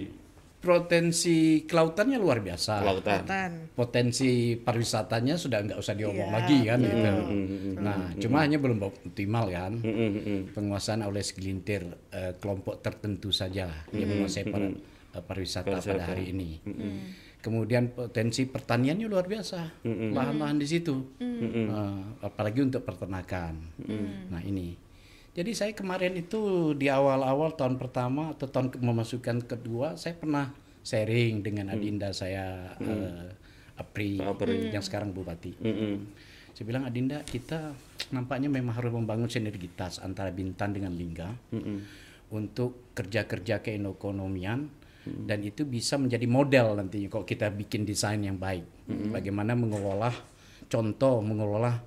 Potensi 0.66 1.36
kelautannya 1.62 2.18
luar 2.18 2.42
biasa. 2.42 2.82
Kelautan. 2.82 3.52
Potensi 3.72 4.28
pariwisatanya 4.54 5.38
sudah 5.38 5.62
nggak 5.62 5.78
usah 5.78 5.94
diomong 5.94 6.26
Iya, 6.26 6.34
lagi 6.34 6.58
kan 6.60 6.78
gitu. 6.82 6.98
Hmm, 7.06 7.74
Nah, 7.78 8.00
cuma 8.18 8.42
hanya 8.42 8.58
belum 8.58 8.82
optimal 8.82 9.46
kan. 9.46 9.72
Mm, 9.78 9.86
mm, 9.86 10.10
mm. 10.18 10.40
Penguasaan 10.52 11.00
oleh 11.02 11.22
segelintir 11.22 11.86
eh, 12.10 12.34
kelompok 12.36 12.80
tertentu 12.80 13.30
saja 13.30 13.70
yang 13.90 14.08
menguasai 14.10 14.44
par- 14.46 14.74
eh, 15.14 15.22
pariwisata 15.22 15.78
pada 15.78 16.04
hari 16.04 16.34
ini. 16.34 16.58
Kemudian 17.36 17.94
potensi 17.94 18.42
pertaniannya 18.42 19.06
luar 19.06 19.24
biasa, 19.24 19.86
lahan-lahan 19.86 20.58
di 20.58 20.66
situ, 20.66 21.14
Eh, 21.22 21.70
apalagi 22.20 22.58
untuk 22.60 22.82
peternakan. 22.82 23.54
Nah 24.26 24.42
ini, 24.42 24.74
jadi 25.36 25.52
saya 25.52 25.72
kemarin 25.76 26.16
itu 26.16 26.72
di 26.72 26.88
awal-awal 26.88 27.52
tahun 27.52 27.76
pertama 27.76 28.32
atau 28.32 28.48
tahun 28.48 28.72
memasukkan 28.80 29.44
kedua, 29.44 30.00
saya 30.00 30.16
pernah 30.16 30.48
sharing 30.80 31.44
dengan 31.44 31.68
adinda 31.68 32.08
saya 32.16 32.72
eh, 32.80 33.36
Apri, 33.76 34.16
yang 34.72 34.80
sekarang 34.80 35.12
bupati. 35.12 35.60
Mm, 35.60 35.76
mm. 35.76 35.96
Saya 36.56 36.64
bilang 36.64 36.88
Adinda 36.88 37.20
kita 37.20 37.76
nampaknya 38.16 38.48
memang 38.48 38.72
harus 38.80 38.88
membangun 38.88 39.28
sinergitas 39.28 40.00
antara 40.00 40.32
Bintan 40.32 40.72
dengan 40.72 40.96
Lingga 40.96 41.28
untuk 42.32 42.96
kerja-kerja 42.96 43.60
keekonomian 43.60 44.64
dan 45.04 45.38
itu 45.44 45.68
bisa 45.68 46.00
menjadi 46.00 46.24
model 46.24 46.80
nantinya 46.80 47.12
kalau 47.12 47.28
kita 47.28 47.52
bikin 47.52 47.84
desain 47.84 48.24
yang 48.24 48.40
baik. 48.40 48.64
Bagaimana 48.88 49.52
mengelola 49.52 50.08
contoh 50.72 51.20
mengelola 51.20 51.84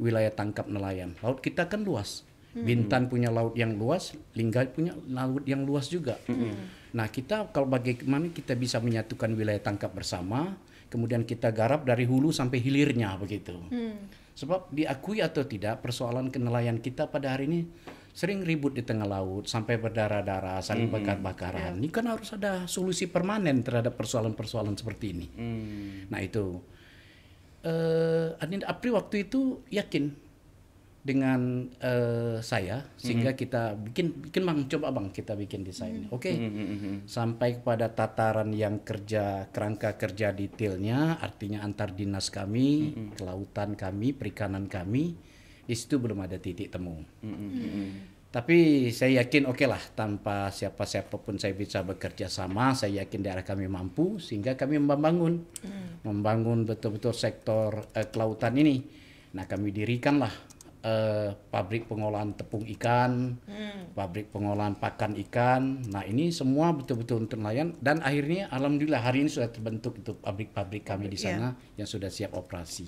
wilayah 0.00 0.32
tangkap 0.32 0.64
nelayan. 0.64 1.12
Laut 1.20 1.44
kita 1.44 1.68
kan 1.68 1.84
luas. 1.84 2.24
Bintan 2.56 3.12
punya 3.12 3.28
laut 3.28 3.52
yang 3.52 3.76
luas, 3.76 4.16
Lingga 4.32 4.64
punya 4.72 4.96
laut 5.12 5.44
yang 5.44 5.68
luas 5.68 5.92
juga. 5.92 6.16
Nah, 6.96 7.12
kita 7.12 7.52
kalau 7.52 7.68
bagaimana 7.68 8.32
kita 8.32 8.56
bisa 8.56 8.80
menyatukan 8.80 9.28
wilayah 9.36 9.60
tangkap 9.60 9.92
bersama, 9.92 10.56
kemudian 10.88 11.28
kita 11.28 11.52
garap 11.52 11.84
dari 11.84 12.08
hulu 12.08 12.32
sampai 12.32 12.56
hilirnya 12.64 13.12
begitu. 13.20 13.60
Sebab 14.36 14.72
diakui 14.72 15.20
atau 15.20 15.44
tidak 15.44 15.84
persoalan 15.84 16.32
kenelayan 16.32 16.80
kita 16.80 17.08
pada 17.08 17.36
hari 17.36 17.48
ini 17.48 17.60
sering 18.16 18.48
ribut 18.48 18.72
di 18.72 18.80
tengah 18.80 19.04
laut 19.04 19.44
sampai 19.44 19.76
berdarah-darah, 19.76 20.64
saling 20.64 20.88
bakar-bakaran. 20.88 21.76
Ini 21.76 21.92
kan 21.92 22.08
harus 22.08 22.32
ada 22.32 22.64
solusi 22.64 23.12
permanen 23.12 23.60
terhadap 23.60 23.92
persoalan-persoalan 24.00 24.72
seperti 24.72 25.06
ini. 25.12 25.26
Nah 26.08 26.20
itu, 26.24 26.56
eh 27.60 28.32
Adinda 28.40 28.72
Apri 28.72 28.88
waktu 28.88 29.28
itu 29.28 29.60
yakin 29.68 30.16
dengan 31.06 31.70
eh, 31.78 32.42
saya 32.42 32.82
sehingga 32.98 33.38
kita 33.38 33.78
bikin 33.78 34.26
bikin 34.26 34.42
bang 34.42 34.66
coba 34.66 34.90
bang 34.90 35.14
kita 35.14 35.38
bikin 35.38 35.62
desain. 35.62 36.10
Oke. 36.10 36.34
Sampai 37.06 37.62
kepada 37.62 37.94
tataran 37.94 38.50
yang 38.50 38.82
kerja 38.82 39.46
kerangka 39.54 39.94
kerja 39.94 40.34
detailnya 40.34 41.22
artinya 41.22 41.62
antar 41.62 41.94
dinas 41.94 42.34
kami, 42.34 42.90
kelautan 43.14 43.78
kami, 43.78 44.10
perikanan 44.18 44.66
kami 44.66 45.14
di 45.62 45.74
situ 45.78 46.02
belum 46.02 46.26
ada 46.26 46.42
titik 46.42 46.74
temu. 46.74 46.98
Tapi 48.26 48.90
saya 48.92 49.24
yakin 49.24 49.48
oke 49.48 49.64
lah 49.64 49.80
tanpa 49.96 50.52
siapa-siapa 50.52 51.22
pun 51.22 51.38
saya 51.38 51.54
bisa 51.54 51.86
bekerja 51.86 52.26
sama. 52.26 52.74
Saya 52.74 53.06
yakin 53.06 53.22
daerah 53.22 53.46
kami 53.46 53.70
mampu 53.70 54.18
sehingga 54.18 54.58
kami 54.58 54.82
membangun, 54.82 55.46
membangun 56.02 56.66
betul-betul 56.66 57.14
sektor 57.14 57.86
eh, 57.94 58.10
kelautan 58.10 58.58
ini. 58.58 59.06
Nah 59.32 59.44
kami 59.48 59.72
dirikanlah 59.72 60.32
eh, 60.86 61.34
pabrik 61.50 61.90
pengolahan 61.90 62.38
tepung 62.38 62.62
ikan, 62.78 63.34
pabrik 63.98 64.30
pengolahan 64.30 64.78
pakan 64.78 65.18
ikan. 65.26 65.82
Nah 65.90 66.06
ini 66.06 66.30
semua 66.30 66.70
betul-betul 66.70 67.26
untuk 67.26 67.42
nelayan. 67.42 67.74
Dan 67.82 67.98
akhirnya 68.06 68.46
alhamdulillah 68.54 69.02
hari 69.02 69.26
ini 69.26 69.30
sudah 69.30 69.50
terbentuk 69.50 69.98
itu 69.98 70.14
pabrik-pabrik 70.14 70.86
kami 70.86 71.10
di 71.10 71.18
sana 71.18 71.58
yang 71.74 71.90
sudah 71.90 72.06
siap 72.06 72.38
operasi. 72.38 72.86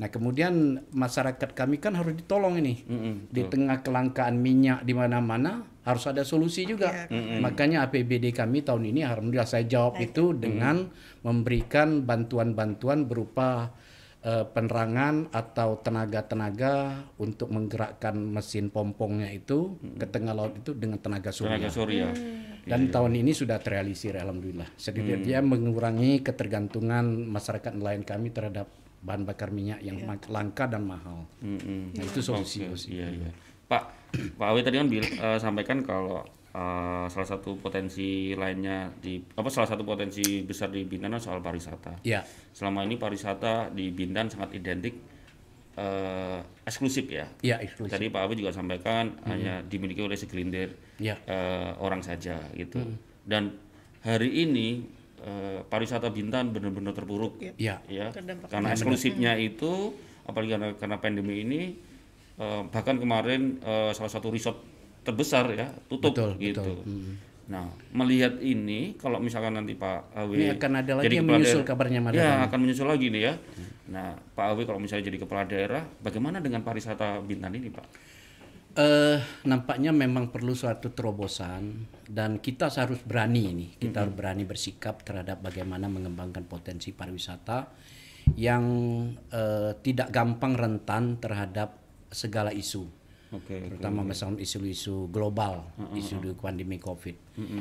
Nah 0.00 0.08
kemudian 0.08 0.80
masyarakat 0.96 1.52
kami 1.52 1.76
kan 1.76 1.92
harus 1.92 2.16
ditolong 2.16 2.56
ini. 2.56 2.86
Di 3.28 3.42
tengah 3.50 3.82
kelangkaan 3.84 4.38
minyak 4.40 4.86
di 4.86 4.96
mana-mana 4.96 5.66
harus 5.84 6.04
ada 6.08 6.24
solusi 6.24 6.64
juga. 6.64 7.10
Makanya 7.42 7.84
APBD 7.84 8.32
kami 8.32 8.64
tahun 8.64 8.88
ini 8.94 9.04
alhamdulillah 9.04 9.48
saya 9.50 9.68
jawab 9.68 10.00
itu 10.00 10.32
dengan 10.32 10.88
memberikan 11.20 12.06
bantuan-bantuan 12.08 13.04
berupa 13.04 13.76
eh, 14.20 14.44
penerangan 14.44 15.32
atau 15.32 15.80
tenaga-tenaga 15.80 17.04
untuk 17.16 17.48
menggerakkan 17.48 18.14
mesin 18.14 18.68
pompongnya 18.68 19.32
itu 19.32 19.80
ke 19.96 20.04
tengah 20.04 20.36
laut 20.36 20.54
itu 20.54 20.76
dengan 20.76 21.00
tenaga 21.00 21.32
surya. 21.32 21.56
Tenaga 21.56 21.68
surya. 21.68 22.08
Dan 22.60 22.92
tahun 22.92 23.16
ini 23.16 23.32
sudah 23.32 23.56
terrealisir 23.58 24.14
alhamdulillah. 24.14 24.68
Setidaknya 24.76 25.40
mengurangi 25.40 26.20
ketergantungan 26.20 27.02
masyarakat 27.26 27.72
nelayan 27.72 28.04
kami 28.04 28.28
terhadap 28.28 28.68
bahan 29.00 29.24
bakar 29.24 29.48
minyak 29.48 29.80
yang 29.80 30.04
mak- 30.04 30.28
langka 30.28 30.68
dan 30.68 30.84
mahal. 30.84 31.24
Mm, 31.40 31.56
mm. 31.56 31.84
Nah, 31.96 32.04
itu 32.04 32.20
solusi. 32.20 32.68
Oke, 32.68 32.92
Iya, 32.92 33.08
iya. 33.08 33.30
Pak, 33.64 33.82
Pak 34.36 34.46
Awi 34.52 34.60
tadi 34.60 34.76
kan 34.76 34.88
bil- 34.92 35.08
eh, 35.08 35.38
sampaikan 35.40 35.80
kalau 35.80 36.20
eh, 36.50 37.06
salah 37.06 37.28
satu 37.28 37.58
potensi 37.58 38.34
lainnya 38.34 38.90
di 38.98 39.22
apa 39.22 39.48
salah 39.48 39.70
satu 39.70 39.86
potensi 39.86 40.42
besar 40.42 40.70
di 40.74 40.82
Bintan 40.86 41.14
adalah 41.14 41.22
soal 41.22 41.38
pariwisata. 41.42 42.02
Ya, 42.02 42.26
Selama 42.50 42.82
ini 42.82 42.98
pariwisata 42.98 43.70
di 43.70 43.94
Bintan 43.94 44.26
sangat 44.30 44.54
identik 44.58 44.94
eh, 45.78 46.40
eksklusif 46.66 47.06
ya. 47.10 47.26
ya 47.40 47.56
eksklusif. 47.62 47.94
Tadi 47.94 48.10
Pak 48.10 48.20
Awi 48.26 48.34
juga 48.38 48.50
sampaikan 48.50 49.14
hanya 49.30 49.62
dimiliki 49.64 50.02
oleh 50.02 50.18
segelintir 50.18 50.74
Ya, 51.00 51.16
eh, 51.24 51.72
orang 51.80 52.04
saja 52.04 52.36
gitu. 52.52 52.76
Hmm. 52.76 53.00
Dan 53.24 53.56
hari 54.04 54.44
ini 54.44 54.84
eh, 55.24 55.60
pariwisata 55.64 56.12
Bintan 56.12 56.52
benar-benar 56.52 56.92
terpuruk 56.92 57.40
ya, 57.40 57.80
ya 57.88 58.12
Terdampak 58.12 58.52
karena 58.52 58.68
eksklusifnya 58.76 59.32
itu 59.40 59.96
apalagi 60.28 60.52
karena, 60.56 60.68
karena 60.76 60.96
pandemi 61.00 61.40
ini 61.40 61.60
eh, 62.36 62.62
bahkan 62.68 63.00
kemarin 63.00 63.60
eh, 63.64 63.92
salah 63.96 64.12
satu 64.12 64.28
resort 64.28 64.60
terbesar 65.00 65.44
ya 65.56 65.68
tutup 65.88 66.12
Betul, 66.12 66.30
gitu. 66.38 66.60
betul. 66.60 66.76
Mm. 66.84 67.12
Nah 67.50 67.66
melihat 67.90 68.38
ini 68.38 68.94
kalau 68.94 69.18
misalkan 69.18 69.58
nanti 69.58 69.74
Pak 69.74 70.14
Awi 70.14 70.34
Ini 70.38 70.54
akan 70.54 70.72
ada 70.78 70.92
lagi 71.02 71.06
jadi 71.10 71.16
yang 71.18 71.26
menyusul 71.26 71.66
daerah- 71.66 71.66
kabarnya. 71.66 71.98
Ya 72.14 72.32
akan 72.46 72.58
menyusul 72.62 72.86
lagi 72.86 73.06
nih 73.10 73.22
ya. 73.26 73.34
Nah 73.90 74.14
Pak 74.14 74.46
Awi 74.54 74.62
kalau 74.70 74.78
misalnya 74.78 75.10
jadi 75.10 75.18
kepala 75.18 75.42
daerah, 75.50 75.82
bagaimana 75.98 76.38
dengan 76.38 76.62
pariwisata 76.62 77.18
Bintan 77.26 77.58
ini 77.58 77.68
Pak? 77.74 77.86
Eh, 78.70 79.18
nampaknya 79.50 79.90
memang 79.90 80.30
perlu 80.30 80.54
suatu 80.54 80.94
terobosan 80.94 81.90
dan 82.06 82.38
kita 82.38 82.70
harus 82.70 83.02
berani 83.02 83.50
ini. 83.50 83.66
Kita 83.74 84.06
harus 84.06 84.14
berani 84.14 84.46
bersikap 84.46 85.02
terhadap 85.02 85.42
bagaimana 85.42 85.90
mengembangkan 85.90 86.46
potensi 86.46 86.94
pariwisata 86.94 87.66
yang 88.38 88.62
eh, 89.34 89.74
tidak 89.82 90.14
gampang 90.14 90.54
rentan 90.54 91.18
terhadap 91.18 91.82
segala 92.14 92.54
isu. 92.54 92.99
Oke. 93.30 93.62
terutama 93.62 94.02
masalah 94.02 94.34
isu-isu 94.36 95.06
global, 95.06 95.62
isu 95.92 96.18
di 96.18 96.30
pandemi 96.34 96.76
COVID. 96.76 97.16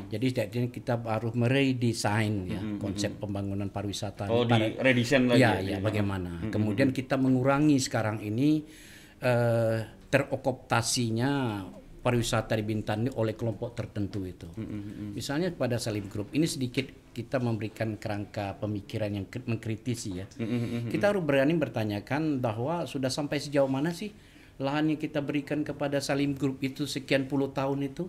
Jadi 0.10 0.26
setidaknya 0.28 0.70
kita 0.70 0.94
harus 1.06 1.34
meredesain 1.34 2.34
ya 2.46 2.58
konsep 2.78 3.16
pembangunan 3.16 3.68
pariwisata. 3.68 4.26
Oh 4.28 4.44
di 4.44 4.58
redesign 4.76 5.30
lagi. 5.30 5.40
Iya, 5.40 5.52
ya, 5.52 5.62
iya, 5.62 5.78
di- 5.78 5.86
bagaimana. 5.86 6.42
Kemudian 6.48 6.90
kita 6.90 7.16
mengurangi 7.16 7.78
sekarang 7.78 8.18
ini 8.20 8.66
eh, 9.20 9.78
terokoptasinya 10.10 11.32
pariwisata 12.00 12.56
di 12.56 12.64
Bintan 12.64 13.06
ini 13.06 13.12
oleh 13.12 13.36
kelompok 13.36 13.76
tertentu 13.76 14.24
itu. 14.24 14.48
Misalnya 15.14 15.52
pada 15.52 15.76
Salim 15.76 16.08
Group 16.08 16.32
ini 16.32 16.48
sedikit 16.48 16.88
kita 17.12 17.38
memberikan 17.38 18.00
kerangka 18.00 18.56
pemikiran 18.56 19.12
yang 19.12 19.28
kri- 19.28 19.44
mengkritisi 19.44 20.10
ya. 20.16 20.26
Kita 20.88 21.12
harus 21.12 21.22
berani 21.22 21.54
bertanyakan 21.54 22.40
bahwa 22.40 22.88
sudah 22.88 23.12
sampai 23.12 23.38
sejauh 23.38 23.68
mana 23.68 23.92
sih 23.92 24.10
lahan 24.60 24.92
yang 24.92 25.00
kita 25.00 25.24
berikan 25.24 25.64
kepada 25.64 26.04
Salim 26.04 26.36
Group 26.36 26.60
itu 26.60 26.84
sekian 26.84 27.26
puluh 27.26 27.50
tahun 27.50 27.88
itu. 27.88 28.06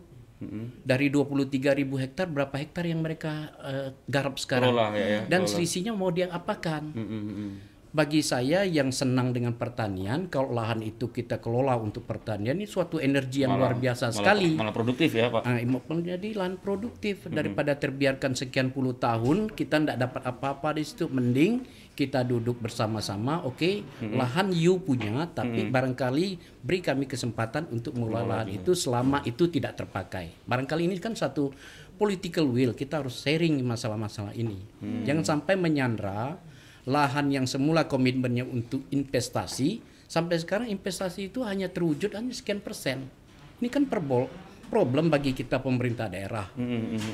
Dari 0.88 1.12
23 1.12 1.76
ribu 1.76 2.00
hektar 2.00 2.24
berapa 2.24 2.56
hektar 2.56 2.88
yang 2.88 3.04
mereka 3.04 3.52
eh, 3.60 3.92
garap 4.08 4.40
sekarang? 4.40 4.72
Kelola, 4.72 4.96
ya, 4.96 5.06
ya, 5.06 5.20
Dan 5.28 5.44
selisihnya 5.44 5.92
mau 5.92 6.08
diapakan? 6.08 6.96
Mm, 6.96 7.04
mm, 7.04 7.24
mm. 7.28 7.52
bagi 7.90 8.24
saya 8.24 8.64
yang 8.64 8.88
senang 8.88 9.36
dengan 9.36 9.52
pertanian, 9.58 10.32
kalau 10.32 10.54
lahan 10.56 10.80
itu 10.80 11.12
kita 11.12 11.42
kelola 11.44 11.76
untuk 11.76 12.08
pertanian 12.08 12.56
ini 12.56 12.64
suatu 12.64 12.96
energi 13.02 13.44
yang 13.44 13.58
luar 13.58 13.76
biasa 13.76 14.08
malah- 14.08 14.16
sekali. 14.16 14.50
Malah 14.56 14.72
produktif 14.72 15.10
ya 15.12 15.28
Pak. 15.28 15.42
Ah, 15.44 15.60
mau 15.68 15.84
menjadi 15.84 16.28
lahan 16.38 16.56
produktif 16.56 17.28
daripada 17.28 17.76
terbiarkan 17.76 18.32
sekian 18.32 18.72
puluh 18.72 18.96
tahun 18.96 19.52
kita 19.52 19.76
tidak 19.76 19.98
dapat 20.00 20.22
apa-apa 20.24 20.78
di 20.78 20.88
situ. 20.88 21.10
Mending 21.12 21.66
kita 22.00 22.24
duduk 22.24 22.56
bersama-sama, 22.64 23.44
oke, 23.44 23.84
lahan 24.00 24.48
you 24.56 24.80
punya, 24.80 25.28
tapi 25.28 25.68
barangkali 25.68 26.40
beri 26.64 26.80
kami 26.80 27.04
kesempatan 27.04 27.68
untuk 27.68 28.00
mengelola 28.00 28.40
lahan 28.40 28.56
itu 28.56 28.72
selama 28.72 29.20
itu 29.28 29.52
tidak 29.52 29.76
terpakai. 29.76 30.32
Barangkali 30.48 30.88
ini 30.88 30.96
kan 30.96 31.12
satu 31.12 31.52
political 32.00 32.48
will, 32.48 32.72
kita 32.72 33.04
harus 33.04 33.20
sharing 33.20 33.60
masalah-masalah 33.60 34.32
ini. 34.32 34.56
Jangan 35.04 35.24
sampai 35.28 35.60
menyandra 35.60 36.40
lahan 36.88 37.28
yang 37.28 37.44
semula 37.44 37.84
komitmennya 37.84 38.48
untuk 38.48 38.88
investasi 38.88 39.84
sampai 40.08 40.40
sekarang 40.40 40.72
investasi 40.72 41.28
itu 41.28 41.44
hanya 41.44 41.68
terwujud 41.68 42.16
hanya 42.16 42.32
sekian 42.32 42.64
persen. 42.64 43.12
Ini 43.60 43.68
kan 43.68 43.84
perbol 43.84 44.32
problem 44.72 45.12
bagi 45.12 45.36
kita 45.36 45.60
pemerintah 45.60 46.08
daerah. 46.08 46.48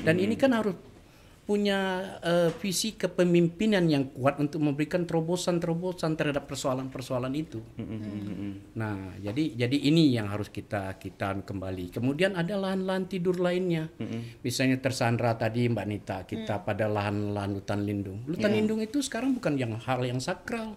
Dan 0.07 0.15
ini 0.15 0.39
kan 0.39 0.55
harus 0.55 0.86
punya 1.47 2.03
eh, 2.19 2.51
visi 2.59 2.99
kepemimpinan 2.99 3.87
yang 3.87 4.11
kuat 4.11 4.35
untuk 4.35 4.59
memberikan 4.59 5.07
terobosan-terobosan 5.07 6.19
terhadap 6.19 6.43
persoalan-persoalan 6.43 7.31
itu. 7.39 7.63
Nah, 8.75 9.15
jadi 9.15 9.55
jadi 9.55 9.77
ini 9.87 10.11
yang 10.11 10.27
harus 10.27 10.51
kita 10.51 10.99
kita 10.99 11.47
kembali. 11.47 11.95
Kemudian 11.95 12.35
ada 12.35 12.59
lahan-lahan 12.59 13.07
tidur 13.07 13.39
lainnya. 13.39 13.87
Misalnya 14.43 14.83
tersandra 14.83 15.39
tadi 15.39 15.71
Mbak 15.71 15.87
Nita, 15.87 16.17
kita 16.27 16.67
pada 16.67 16.91
lahan-lahan 16.91 17.55
hutan 17.55 17.79
lindung. 17.87 18.27
Hutan 18.27 18.51
lindung 18.51 18.83
itu 18.83 18.99
sekarang 18.99 19.31
bukan 19.39 19.55
yang 19.55 19.79
hal 19.79 20.03
yang 20.03 20.19
sakral. 20.19 20.75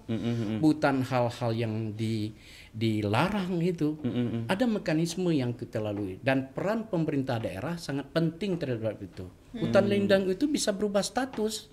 Bukan 0.63 1.03
hal-hal 1.03 1.51
yang 1.51 1.99
di 1.99 2.31
dilarang 2.71 3.59
itu. 3.59 3.99
Ada 4.47 4.71
mekanisme 4.71 5.35
yang 5.35 5.59
kita 5.59 5.83
lalui 5.83 6.23
dan 6.23 6.55
peran 6.55 6.87
pemerintah 6.87 7.43
daerah 7.43 7.75
sangat 7.75 8.07
penting 8.15 8.55
terhadap 8.55 9.03
itu. 9.03 9.40
Hutan 9.51 9.91
lindung 9.91 10.31
itu 10.31 10.47
bisa 10.47 10.71
berubah 10.71 11.03
status 11.03 11.67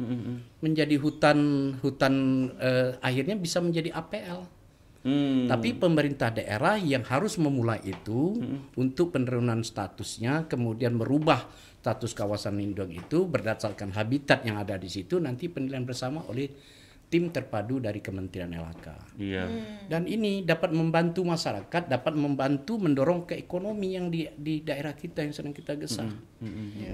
menjadi 0.65 0.98
hutan 0.98 1.38
hutan 1.81 2.13
eh, 2.57 2.98
akhirnya 3.01 3.38
bisa 3.38 3.62
menjadi 3.62 3.93
APL. 3.93 4.50
Hmm. 5.07 5.48
Tapi 5.48 5.77
pemerintah 5.77 6.34
daerah 6.34 6.75
yang 6.75 7.05
harus 7.05 7.39
memulai 7.39 7.79
itu 7.86 8.36
untuk 8.75 9.15
penurunan 9.15 9.63
statusnya, 9.63 10.50
kemudian 10.51 11.00
merubah 11.00 11.48
status 11.79 12.12
kawasan 12.12 12.60
lindung 12.60 12.91
itu 12.91 13.24
berdasarkan 13.24 13.96
habitat 13.96 14.43
yang 14.43 14.60
ada 14.60 14.75
di 14.75 14.91
situ 14.91 15.24
nanti 15.24 15.48
penilaian 15.48 15.88
bersama 15.88 16.25
oleh 16.27 16.51
tim 17.08 17.32
terpadu 17.32 17.80
dari 17.80 18.04
Kementerian 18.04 18.52
LHK. 18.52 18.88
Iya. 19.16 19.48
Dan 19.88 20.04
ini 20.12 20.44
dapat 20.44 20.76
membantu 20.76 21.24
masyarakat, 21.24 21.88
dapat 21.88 22.14
membantu 22.20 22.76
mendorong 22.76 23.24
ke 23.24 23.40
ekonomi 23.40 23.96
yang 23.96 24.12
di, 24.12 24.28
di 24.36 24.60
daerah 24.60 24.92
kita 24.92 25.24
yang 25.24 25.32
sedang 25.32 25.56
kita 25.56 25.80
gesah. 25.80 26.08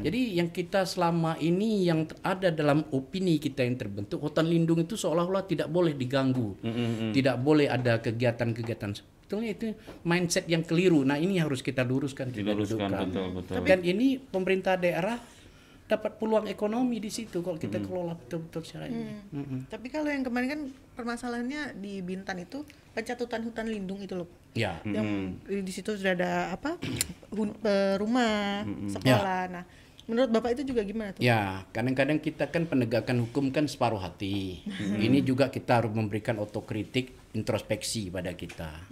Jadi 0.05 0.37
yang 0.37 0.53
kita 0.53 0.85
selama 0.85 1.33
ini 1.41 1.89
yang 1.89 2.05
ada 2.21 2.53
dalam 2.53 2.85
opini 2.93 3.41
kita 3.41 3.65
yang 3.65 3.73
terbentuk, 3.73 4.21
hutan 4.21 4.45
lindung 4.45 4.85
itu 4.85 4.93
seolah-olah 4.93 5.49
tidak 5.49 5.73
boleh 5.73 5.97
diganggu, 5.97 6.61
tidak 7.09 7.41
boleh 7.41 7.65
ada 7.65 7.97
kegiatan-kegiatan. 7.97 8.93
Sebetulnya 8.93 9.49
itu 9.57 9.73
mindset 10.05 10.45
yang 10.45 10.61
keliru. 10.61 11.01
Nah 11.01 11.17
ini 11.17 11.41
harus 11.41 11.65
kita 11.65 11.81
luruskan, 11.81 12.29
kita 12.29 12.53
Diluruskan 12.53 12.85
dudukkan. 12.85 13.07
betul 13.09 13.27
betul. 13.41 13.55
Dan 13.65 13.79
ini 13.81 14.21
pemerintah 14.21 14.77
daerah 14.77 15.17
dapat 15.93 16.17
peluang 16.17 16.49
ekonomi 16.49 16.97
di 16.97 17.13
situ 17.13 17.45
kalau 17.45 17.61
kita 17.61 17.77
kelola 17.77 18.17
betul-betul 18.17 18.61
secara 18.65 18.89
ini. 18.89 19.21
Mm-mm. 19.29 19.69
Tapi 19.69 19.87
kalau 19.93 20.09
yang 20.09 20.25
kemarin 20.25 20.49
kan 20.49 20.61
permasalahannya 20.97 21.77
di 21.77 22.01
Bintan 22.01 22.41
itu 22.41 22.65
pencatutan 22.97 23.45
hutan 23.45 23.69
lindung 23.69 24.01
itu 24.01 24.17
loh. 24.17 24.29
Ya. 24.57 24.81
Yang 24.85 25.37
di 25.45 25.71
situ 25.73 25.93
sudah 25.93 26.13
ada 26.17 26.31
apa? 26.53 26.77
hun- 27.33 27.57
eh, 27.65 27.97
rumah, 27.97 28.65
sekolah. 28.89 29.41
Nah, 29.49 29.63
menurut 30.05 30.29
Bapak 30.29 30.59
itu 30.59 30.73
juga 30.73 30.85
gimana 30.85 31.15
tuh? 31.15 31.21
Ya, 31.25 31.65
kadang-kadang 31.73 32.21
kita 32.21 32.49
kan 32.51 32.69
penegakan 32.69 33.25
hukum 33.25 33.49
kan 33.49 33.65
separuh 33.65 33.97
hati. 33.97 34.61
Ini 34.77 35.25
juga 35.25 35.49
kita 35.49 35.81
harus 35.81 35.93
memberikan 35.95 36.37
otokritik, 36.37 37.33
introspeksi 37.33 38.13
pada 38.13 38.29
kita. 38.37 38.85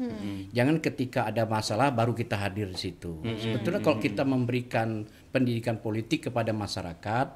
Jangan 0.49 0.81
ketika 0.81 1.29
ada 1.29 1.45
masalah 1.45 1.93
baru 1.93 2.17
kita 2.17 2.41
hadir 2.41 2.73
di 2.73 2.79
situ. 2.79 3.21
Sebetulnya 3.21 3.85
kalau 3.85 4.01
kita 4.01 4.25
memberikan 4.25 5.05
pendidikan 5.31 5.79
politik 5.79 6.27
kepada 6.27 6.51
masyarakat, 6.51 7.27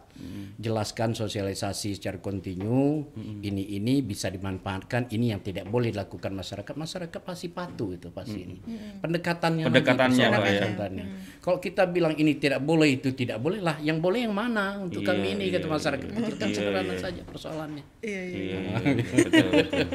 jelaskan 0.59 1.15
sosialisasi 1.15 1.95
secara 1.95 2.19
kontinu, 2.19 3.07
ini 3.41 3.79
ini 3.79 4.03
bisa 4.03 4.27
dimanfaatkan, 4.27 5.07
ini 5.09 5.31
yang 5.31 5.39
tidak 5.39 5.65
boleh 5.65 5.95
dilakukan 5.95 6.35
masyarakat, 6.35 6.75
masyarakat 6.75 7.19
pasti 7.23 7.47
patuh 7.47 7.95
itu 7.95 8.11
pasti 8.11 8.39
ini. 8.43 8.59
Pendekatannya, 8.99 9.63
lagi, 9.65 9.71
Pendekatannya, 9.71 10.25
Pak, 10.27 10.35
ya. 10.35 10.51
pendekatannya. 10.59 11.05
Kalau 11.39 11.57
kita 11.57 11.87
bilang 11.87 12.13
ini 12.19 12.35
tidak 12.35 12.59
boleh 12.59 12.99
itu 12.99 13.15
tidak 13.15 13.39
boleh 13.39 13.63
lah, 13.63 13.79
yang 13.79 14.03
boleh 14.03 14.27
yang 14.27 14.35
mana 14.35 14.75
untuk 14.77 14.99
Iya, 14.99 15.15
kami 15.15 15.27
ini 15.39 15.43
iya, 15.47 15.55
kata 15.55 15.67
masyarakat. 15.71 16.05
iya. 16.05 16.15
Pikirkan 16.19 16.47
Iya, 16.51 16.55
sederhana 16.59 16.93
iya. 16.93 16.99
saja 16.99 17.21
persoalannya. 17.23 17.83
Iya, 18.03 18.21
iya. 18.21 18.35
Iya, 18.35 18.57
iya, 18.59 18.91
betul, 19.23 19.49
betul. 19.55 19.87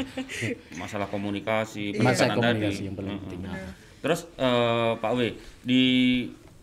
Masalah 0.81 1.09
komunikasi, 1.13 2.01
Masalah 2.01 2.01
penekanan 2.01 2.33
tadi. 2.33 2.41
komunikasi 2.65 2.83
yang 2.89 2.97
paling 2.97 3.17
penting. 3.29 3.41
Terus 4.01 4.21
eh, 4.41 4.93
Pak 4.97 5.13
W 5.13 5.21
di 5.61 5.83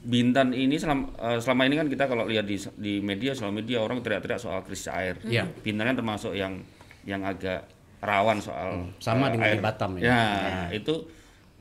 Bintan 0.03 0.53
ini 0.53 0.77
selama, 0.77 1.09
eh, 1.17 1.39
selama 1.41 1.61
ini 1.67 1.75
kan 1.75 1.87
kita 1.89 2.05
kalau 2.05 2.29
lihat 2.29 2.45
di 2.45 2.57
di 2.77 3.01
media 3.01 3.33
sosial 3.33 3.51
media 3.51 3.81
orang 3.81 3.99
teriak-teriak 4.01 4.39
soal 4.39 4.61
krisis 4.63 4.91
air. 4.93 5.17
Iya. 5.25 5.49
Bintan 5.61 5.89
kan 5.93 5.97
termasuk 5.97 6.37
yang 6.37 6.61
yang 7.07 7.23
agak 7.23 7.65
rawan 8.03 8.38
soal 8.38 8.93
sama 9.01 9.29
eh, 9.29 9.31
dengan 9.36 9.47
di 9.47 9.53
air. 9.57 9.63
Batam 9.63 9.91
ya. 9.97 10.03
Ya, 10.05 10.21
itu 10.75 11.10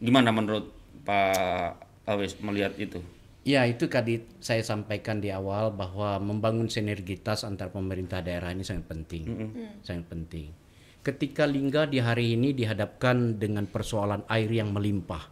gimana 0.03 0.31
menurut 0.35 0.69
Pak 1.07 1.81
Awes 2.07 2.37
melihat 2.45 2.77
itu? 2.77 3.01
Ya 3.47 3.63
itu 3.63 3.87
tadi 3.87 4.27
saya 4.43 4.59
sampaikan 4.67 5.23
di 5.23 5.31
awal 5.31 5.71
bahwa 5.71 6.19
membangun 6.19 6.67
sinergitas 6.67 7.47
antar 7.47 7.71
pemerintah 7.71 8.19
daerah 8.19 8.51
ini 8.51 8.67
sangat 8.67 8.91
penting, 8.91 9.23
sangat 9.87 10.11
penting. 10.11 10.51
Ketika 11.07 11.47
Lingga 11.47 11.87
di 11.87 12.03
hari 12.03 12.35
ini 12.35 12.51
dihadapkan 12.51 13.39
dengan 13.39 13.71
persoalan 13.71 14.27
air 14.27 14.51
yang 14.51 14.75
melimpah, 14.75 15.23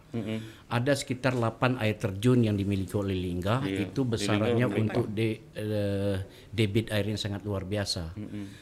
ada 0.70 0.94
sekitar 0.94 1.34
8 1.34 1.82
air 1.82 1.98
terjun 1.98 2.46
yang 2.46 2.54
dimiliki 2.54 2.94
oleh 2.94 3.18
Lingga, 3.18 3.66
Iya, 3.66 3.90
itu 3.90 4.06
di 4.06 4.10
besarannya 4.14 4.66
Lingga 4.70 4.78
untuk 4.78 5.06
de- 5.10 5.42
eh, 5.50 6.16
debit 6.48 6.94
air 6.94 7.10
yang 7.10 7.18
sangat 7.18 7.42
luar 7.42 7.66
biasa. 7.66 8.14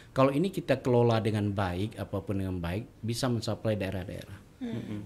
Kalau 0.08 0.32
ini 0.32 0.48
kita 0.48 0.80
kelola 0.80 1.20
dengan 1.20 1.52
baik, 1.52 2.00
apa 2.00 2.16
pun 2.24 2.40
dengan 2.40 2.56
baik, 2.56 3.04
bisa 3.04 3.28
mensuplai 3.28 3.76
daerah-daerah. 3.76 4.40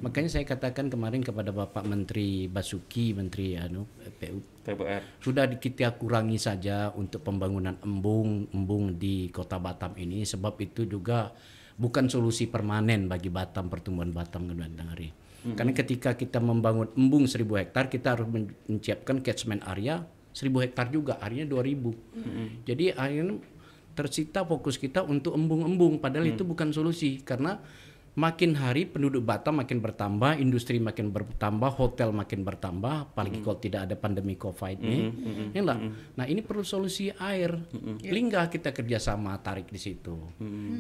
Makanya 0.05 0.29
saya 0.29 0.45
katakan 0.45 0.87
kemarin 0.87 1.25
kepada 1.25 1.49
Bapak 1.49 1.83
Menteri 1.83 2.45
Basuki, 2.45 3.16
Menteri 3.16 3.57
anu 3.57 3.88
PU, 4.14 4.38
PPR. 4.62 5.03
sudah 5.19 5.49
di- 5.49 5.57
kita 5.57 5.97
kurangi 5.97 6.37
saja 6.37 6.92
untuk 6.92 7.25
pembangunan 7.25 7.75
embung-embung 7.81 8.95
di 8.95 9.33
Kota 9.33 9.57
Batam 9.57 9.97
ini. 9.97 10.23
Sebab 10.23 10.61
itu 10.61 10.85
juga 10.85 11.33
bukan 11.77 12.09
solusi 12.09 12.49
permanen 12.49 13.09
bagi 13.09 13.29
Batam 13.29 13.69
pertumbuhan 13.69 14.12
Batam 14.12 14.49
ke 14.49 14.53
depan 14.57 14.89
hari. 14.89 15.09
Karena 15.47 15.71
ketika 15.71 16.19
kita 16.19 16.43
membangun 16.43 16.91
embung 16.99 17.31
1000 17.31 17.47
hektar 17.62 17.87
kita 17.87 18.19
harus 18.19 18.27
men- 18.27 18.51
menciapkan 18.67 19.23
catchment 19.23 19.62
area 19.62 20.03
1000 20.35 20.53
hektar 20.67 20.91
juga, 20.91 21.17
areanya 21.23 21.55
2000. 21.55 21.97
Jadi 22.67 22.93
akhirnya 22.93 23.41
tersita 23.97 24.45
fokus 24.45 24.77
kita 24.77 25.01
untuk 25.07 25.33
embung-embung 25.33 25.97
padahal 25.97 26.29
itu 26.29 26.45
bukan 26.45 26.69
solusi 26.69 27.25
karena 27.25 27.57
makin 28.16 28.57
hari 28.57 28.88
penduduk 28.88 29.20
Batam 29.29 29.61
makin 29.61 29.85
bertambah, 29.85 30.40
industri 30.40 30.81
makin 30.81 31.12
bertambah, 31.12 31.68
hotel 31.76 32.16
makin 32.16 32.48
bertambah, 32.48 33.12
apalagi 33.12 33.44
kalau 33.44 33.61
tidak 33.61 33.87
ada 33.87 33.94
pandemi 33.94 34.40
COVID 34.40 34.81
ini. 34.81 34.98
Ya 35.52 35.61
enggak? 35.61 35.81
Nah 36.16 36.24
ini 36.24 36.40
perlu 36.40 36.64
solusi 36.64 37.12
air. 37.12 37.52
Lingga 38.00 38.48
kita 38.48 38.72
kerjasama 38.72 39.37
tarik 39.44 39.68
di 39.68 39.76
situ. 39.76 40.16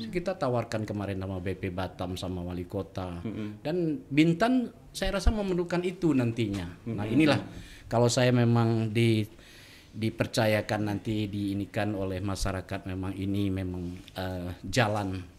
Kita 0.08 0.32
tawarkan 0.40 0.88
kemarin 0.88 1.20
sama 1.20 1.36
BP 1.44 1.70
Batam 1.76 2.16
sama 2.16 2.40
wali 2.40 2.64
kota 2.64 3.20
dan 3.60 4.00
Bintan 4.08 4.72
saya 4.96 5.20
rasa 5.20 5.28
memerlukan 5.28 5.84
itu 5.84 6.16
nantinya. 6.16 6.88
Nah 6.88 7.04
inilah 7.04 7.36
kalau 7.84 8.08
saya 8.08 8.32
memang 8.32 8.88
di 8.96 9.28
dipercayakan 9.96 10.92
nanti 10.92 11.24
diinikan 11.24 11.96
oleh 11.96 12.20
masyarakat 12.20 12.84
memang 12.84 13.16
ini 13.16 13.48
memang 13.48 13.84
eh, 14.12 14.52
jalan 14.68 15.35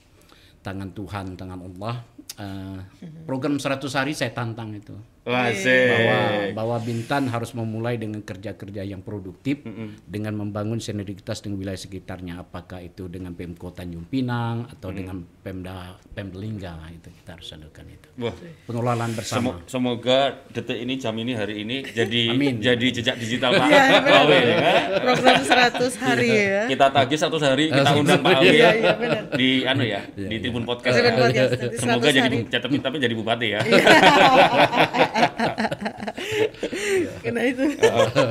tangan 0.62 0.90
Tuhan, 0.94 1.36
tangan 1.38 1.60
Allah. 1.64 1.96
Eh, 2.38 2.80
program 3.26 3.58
100 3.58 3.98
hari 3.98 4.14
saya 4.14 4.32
tantang 4.32 4.74
itu. 4.76 4.94
Asik. 5.30 5.90
Bahwa 5.90 6.20
bahwa 6.54 6.78
Bintan 6.80 7.28
harus 7.28 7.52
memulai 7.52 7.96
dengan 7.96 8.20
kerja-kerja 8.20 8.82
yang 8.82 9.00
produktif 9.00 9.60
dengan 10.04 10.34
membangun 10.34 10.78
sinergitas 10.78 11.40
dengan 11.40 11.60
wilayah 11.60 11.78
sekitarnya 11.78 12.40
apakah 12.40 12.80
itu 12.80 13.06
dengan 13.06 13.32
Pemko 13.32 13.70
Tanjung 13.70 14.06
Pinang 14.06 14.68
atau 14.68 14.90
dengan 14.90 15.20
Pemda 15.38 15.96
Pemdelingga 16.10 16.80
itu 16.90 17.10
kita 17.14 17.36
harus 17.36 17.48
lakukan 17.52 17.86
itu. 17.88 18.08
Wah, 18.18 18.34
Pengelolaan 18.64 19.12
bersama. 19.12 19.38
Semo- 19.38 19.60
semoga 19.68 20.20
detik 20.50 20.78
ini 20.78 20.94
jam 20.96 21.14
ini 21.14 21.32
hari 21.32 21.62
ini 21.62 21.84
jadi 21.86 22.22
Amin. 22.32 22.58
jadi 22.58 22.88
jejak 22.92 23.16
digital 23.18 23.52
Pak 23.54 23.68
Iya. 23.68 23.82
Pak 24.00 24.18
Awe, 24.24 24.38
ya 24.38 24.56
kan? 24.58 24.80
Program 25.04 25.36
100 25.42 25.94
hari 25.98 26.30
ya. 26.32 26.62
Kita 26.68 26.86
tagih 26.90 27.18
satu 27.18 27.38
hari 27.38 27.68
kita 27.68 27.92
undang 27.94 28.20
Pak 28.20 28.32
Awe 28.34 28.48
Iya, 28.48 28.70
iya, 28.74 28.92
benar. 28.94 29.24
di 29.36 29.50
anu 29.64 29.84
ya 29.84 30.02
di 30.10 30.36
Tribun 30.38 30.64
Podcast. 30.64 30.96
Ya. 30.96 31.12
Podcast, 31.12 31.52
Semoga 31.76 32.08
100 32.08 32.18
jadi 32.18 32.38
tapi 32.58 32.76
tapi 32.78 32.98
jadi 32.98 33.14
bupati 33.14 33.48
ya. 33.50 33.60
Kena 37.26 37.42
itu. 37.44 37.64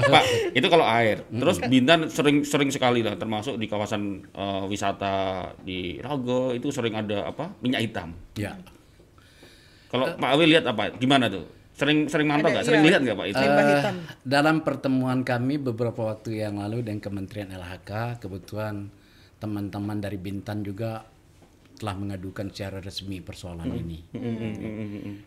Pak, 0.07 0.25
itu 0.55 0.67
kalau 0.67 0.87
air. 0.87 1.27
Terus 1.29 1.57
Bintan 1.67 2.09
sering 2.09 2.47
sering 2.47 2.71
sekali 2.71 3.03
lah 3.03 3.19
termasuk 3.19 3.59
di 3.59 3.67
kawasan 3.67 4.23
eh, 4.31 4.65
wisata 4.71 5.51
di 5.61 5.99
Rogo 6.01 6.55
itu 6.55 6.71
sering 6.71 6.95
ada 6.97 7.31
apa? 7.31 7.51
minyak 7.63 7.83
hitam. 7.83 8.15
Ya. 8.39 8.55
Kalau 9.91 10.19
Pak 10.19 10.31
Awe 10.35 10.45
lihat 10.45 10.65
apa? 10.67 10.93
Gimana 10.99 11.31
tuh? 11.31 11.47
Sering 11.77 12.09
sering 12.09 12.27
mantau 12.27 12.49
nggak? 12.49 12.65
Sering 12.65 12.83
iya. 12.83 12.89
lihat 12.89 13.01
nggak 13.05 13.19
Pak 13.21 13.27
itu? 13.29 13.43
Hitam. 13.45 13.97
dalam 14.25 14.57
pertemuan 14.65 15.21
kami 15.23 15.61
beberapa 15.61 16.09
waktu 16.09 16.41
yang 16.41 16.57
lalu 16.57 16.81
dengan 16.81 17.05
Kementerian 17.05 17.53
LHK, 17.53 18.23
kebetulan 18.25 18.89
teman-teman 19.37 20.01
dari 20.01 20.17
Bintan 20.17 20.65
juga 20.65 21.05
telah 21.77 21.95
mengadukan 21.95 22.49
secara 22.51 22.81
resmi 22.81 23.21
persoalan 23.21 23.69
ini. 23.77 23.99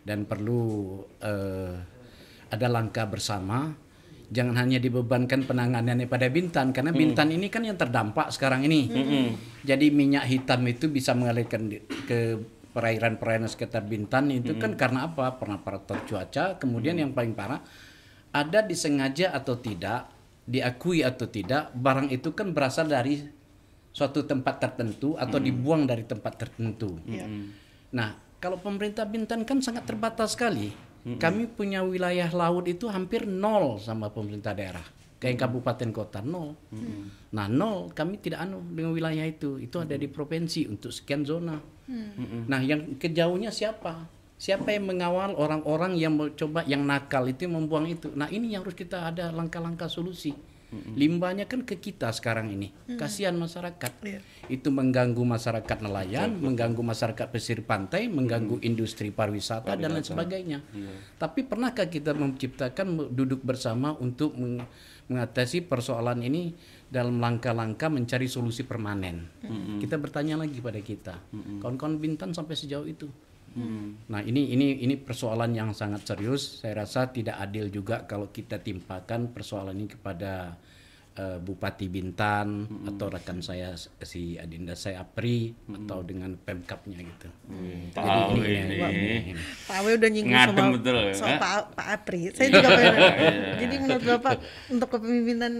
Dan 0.02 0.26
perlu 0.26 0.62
eh, 1.22 1.74
ada 2.50 2.66
langkah 2.66 3.06
bersama. 3.06 3.70
Jangan 4.30 4.54
hanya 4.62 4.78
dibebankan 4.78 5.42
penanganannya 5.42 6.06
pada 6.06 6.30
Bintan 6.30 6.70
karena 6.70 6.94
Bintan 6.94 7.34
ini 7.34 7.50
kan 7.50 7.66
yang 7.66 7.74
terdampak 7.74 8.30
sekarang 8.30 8.62
ini. 8.62 8.86
Jadi 9.66 9.90
minyak 9.90 10.26
hitam 10.30 10.62
itu 10.70 10.86
bisa 10.86 11.18
mengalirkan 11.18 11.66
di- 11.66 11.82
ke 12.06 12.38
perairan-perairan 12.70 13.50
sekitar 13.50 13.82
Bintan 13.90 14.30
itu 14.30 14.54
kan 14.62 14.78
karena 14.78 15.10
apa? 15.10 15.34
Pernah 15.34 15.58
faktor 15.58 16.06
cuaca, 16.06 16.62
kemudian 16.62 16.94
yang 17.02 17.10
paling 17.10 17.34
parah 17.34 17.58
ada 18.30 18.62
disengaja 18.62 19.34
atau 19.34 19.58
tidak, 19.58 20.06
diakui 20.46 21.02
atau 21.02 21.26
tidak, 21.26 21.74
barang 21.74 22.14
itu 22.14 22.30
kan 22.30 22.54
berasal 22.54 22.86
dari 22.86 23.26
suatu 23.90 24.22
tempat 24.26 24.62
tertentu 24.62 25.18
atau 25.18 25.38
dibuang 25.42 25.86
dari 25.86 26.06
tempat 26.06 26.46
tertentu. 26.46 26.98
Nah, 27.90 28.14
kalau 28.40 28.56
pemerintah 28.56 29.04
Bintan 29.04 29.44
kan 29.44 29.60
sangat 29.60 29.84
terbatas 29.84 30.38
sekali. 30.38 30.72
Kami 31.00 31.48
punya 31.48 31.80
wilayah 31.80 32.28
laut 32.28 32.68
itu 32.68 32.84
hampir 32.92 33.24
nol 33.24 33.80
sama 33.80 34.12
pemerintah 34.12 34.52
daerah. 34.52 34.84
Kayak 35.20 35.48
kabupaten 35.48 35.92
kota 35.96 36.20
nol. 36.20 36.56
Nah 37.32 37.48
nol 37.48 37.88
kami 37.92 38.20
tidak 38.20 38.44
anu 38.44 38.60
dengan 38.68 38.92
wilayah 38.92 39.24
itu. 39.24 39.56
Itu 39.56 39.80
ada 39.80 39.96
di 39.96 40.08
provinsi 40.12 40.68
untuk 40.68 40.92
sekian 40.92 41.24
zona. 41.24 41.56
Nah 42.48 42.60
yang 42.60 43.00
kejauhnya 43.00 43.48
siapa? 43.48 44.08
Siapa 44.40 44.72
yang 44.72 44.92
mengawal 44.92 45.36
orang-orang 45.36 46.00
yang 46.00 46.16
mau 46.16 46.28
coba 46.32 46.64
yang 46.64 46.84
nakal 46.84 47.28
itu 47.28 47.44
membuang 47.48 47.88
itu? 47.88 48.12
Nah 48.12 48.28
ini 48.32 48.52
yang 48.52 48.64
harus 48.64 48.76
kita 48.76 49.08
ada 49.08 49.32
langkah-langkah 49.32 49.88
solusi. 49.88 50.32
Limbahnya 50.70 51.50
kan 51.50 51.66
ke 51.66 51.82
kita 51.82 52.14
sekarang 52.14 52.50
ini. 52.54 52.70
Kasihan 52.94 53.34
masyarakat. 53.34 53.92
Iya. 54.06 54.20
Itu 54.46 54.70
mengganggu 54.70 55.18
masyarakat 55.18 55.78
nelayan, 55.82 56.38
mengganggu 56.38 56.78
masyarakat 56.82 57.26
pesisir 57.30 57.66
pantai, 57.66 58.06
mengganggu 58.06 58.62
industri 58.62 59.10
pariwisata 59.10 59.74
dan 59.74 59.98
lain 59.98 60.06
sebagainya. 60.06 60.58
Tapi 61.18 61.42
pernahkah 61.46 61.90
kita 61.90 62.14
menciptakan 62.14 63.10
duduk 63.10 63.42
bersama 63.42 63.94
untuk 63.98 64.34
meng- 64.38 64.62
mengatasi 65.10 65.66
persoalan 65.66 66.22
ini 66.22 66.54
dalam 66.86 67.18
langkah-langkah 67.18 67.90
mencari 67.90 68.30
solusi 68.30 68.62
permanen? 68.62 69.26
Kita 69.82 69.98
bertanya 69.98 70.38
lagi 70.38 70.62
pada 70.62 70.78
kita. 70.78 71.18
Kawan-kawan 71.58 71.98
Bintan 71.98 72.30
sampai 72.30 72.54
sejauh 72.54 72.86
itu. 72.86 73.10
Nah 74.10 74.20
ini 74.22 74.54
ini 74.54 74.78
ini 74.86 74.94
persoalan 74.94 75.50
yang 75.50 75.74
sangat 75.74 76.06
serius. 76.06 76.62
Saya 76.62 76.86
rasa 76.86 77.10
tidak 77.10 77.38
adil 77.42 77.66
juga 77.66 78.06
kalau 78.06 78.30
kita 78.30 78.62
timpakan 78.62 79.34
persoalan 79.34 79.74
ini 79.74 79.90
kepada 79.90 80.54
eh, 81.18 81.38
Bupati 81.42 81.90
Bintan 81.90 82.70
atau 82.86 83.10
rekan 83.10 83.42
saya 83.42 83.74
si 84.06 84.38
Adinda 84.38 84.78
saya 84.78 85.02
Apri 85.02 85.50
atau 85.66 86.06
dengan 86.06 86.38
pemkapnya 86.38 87.02
gitu. 87.02 87.28
Tahu 87.90 88.38
ini, 88.38 88.50
ini. 88.54 88.76
ini, 88.78 89.14
ini. 89.34 89.42
Pak 89.66 89.76
Awe 89.82 89.90
udah 89.98 90.10
nyinggung 90.14 90.34
Ngadem 90.38 90.54
soal, 90.54 90.70
betul, 90.78 90.96
ya. 91.02 91.14
soal 91.18 91.34
Pak, 91.42 91.54
Pak 91.74 91.86
Apri. 91.90 92.22
Saya 92.30 92.48
juga 92.54 92.68
pengen 92.70 92.94
nanya. 92.94 93.52
Jadi 93.58 93.74
menurut 93.82 94.04
Bapak 94.06 94.32
untuk 94.70 94.88
kepemimpinan 94.94 95.52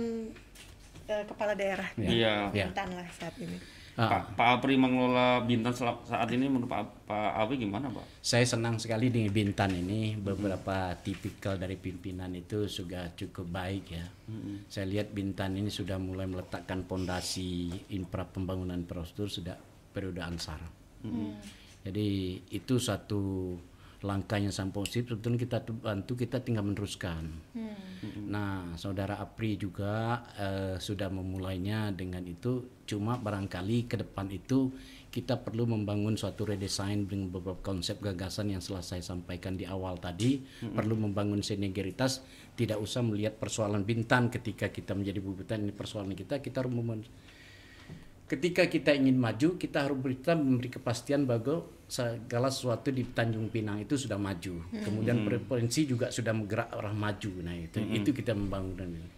eh, 1.10 1.24
kepala 1.26 1.52
daerah 1.58 1.88
Iya. 1.98 2.54
Ya. 2.54 2.70
Bintan 2.70 2.94
lah 2.94 3.06
saat 3.18 3.34
ini. 3.42 3.79
Pak, 3.96 4.38
Pak 4.38 4.48
Apri 4.58 4.78
mengelola 4.78 5.42
Bintan 5.44 5.74
saat 5.76 6.28
ini 6.32 6.46
menurut 6.46 6.70
Pak, 6.70 7.10
Pak 7.10 7.30
Awi 7.42 7.66
gimana 7.66 7.90
Pak? 7.90 8.22
Saya 8.24 8.46
senang 8.48 8.80
sekali 8.80 9.10
dengan 9.12 9.34
Bintan 9.34 9.74
ini 9.76 10.16
beberapa 10.16 10.94
tipikal 11.00 11.60
dari 11.60 11.76
pimpinan 11.76 12.32
itu 12.32 12.64
sudah 12.70 13.12
cukup 13.12 13.50
baik 13.50 13.84
ya. 13.90 14.06
Saya 14.70 14.86
lihat 14.88 15.12
Bintan 15.12 15.58
ini 15.58 15.68
sudah 15.68 16.00
mulai 16.00 16.24
meletakkan 16.30 16.86
pondasi 16.86 17.70
infra 17.92 18.24
pembangunan 18.24 18.78
infrastruktur 18.78 19.28
sudah 19.28 19.56
periode 19.90 20.22
Ansar. 20.22 20.60
Jadi 21.80 22.08
itu 22.52 22.74
satu 22.76 23.56
langkah 24.00 24.40
yang 24.40 24.48
sangat 24.48 24.72
positif 24.72 25.12
sebetulnya 25.12 25.40
kita 25.44 25.58
tu- 25.60 25.76
bantu 25.76 26.16
kita 26.16 26.40
tinggal 26.40 26.64
meneruskan. 26.64 27.28
Nah, 28.32 28.72
saudara 28.80 29.20
Apri 29.20 29.60
juga 29.60 30.24
eh, 30.40 30.76
sudah 30.80 31.12
memulainya 31.12 31.92
dengan 31.92 32.24
itu. 32.24 32.80
Cuma 32.88 33.20
barangkali 33.20 33.86
ke 33.86 34.00
depan 34.00 34.26
itu 34.32 34.72
kita 35.12 35.42
perlu 35.42 35.66
membangun 35.66 36.16
suatu 36.16 36.48
redesign 36.48 37.04
dengan 37.10 37.28
beberapa 37.28 37.60
konsep 37.60 38.00
gagasan 38.00 38.54
yang 38.54 38.62
telah 38.62 38.80
saya 38.80 39.04
sampaikan 39.04 39.58
di 39.58 39.68
awal 39.68 40.00
tadi. 40.00 40.40
Perlu 40.64 40.96
membangun 40.96 41.44
sinergitas. 41.44 42.24
Tidak 42.56 42.80
usah 42.80 43.04
melihat 43.04 43.36
persoalan 43.36 43.84
Bintan 43.84 44.32
ketika 44.32 44.72
kita 44.72 44.96
menjadi 44.96 45.20
bubutan 45.20 45.60
ini 45.66 45.76
persoalan 45.76 46.16
kita. 46.16 46.40
Kita 46.40 46.64
harus 46.64 46.72
ketika 48.30 48.62
kita 48.70 48.94
ingin 48.94 49.18
maju 49.18 49.58
kita 49.58 49.90
harus 49.90 49.98
kita 49.98 50.38
memberi 50.38 50.70
kepastian 50.70 51.26
bahwa 51.26 51.66
segala 51.90 52.46
sesuatu 52.46 52.94
di 52.94 53.02
Tanjung 53.10 53.50
Pinang 53.50 53.82
itu 53.82 53.98
sudah 53.98 54.14
maju. 54.14 54.62
Kemudian 54.70 55.26
provinsi 55.26 55.90
juga 55.90 56.14
sudah 56.14 56.30
bergerak 56.30 56.70
arah 56.70 56.94
maju. 56.94 57.32
Nah 57.42 57.58
itu 57.58 57.82
itu 57.82 58.14
kita 58.14 58.30
membangun. 58.30 58.78
Itu. 58.78 59.08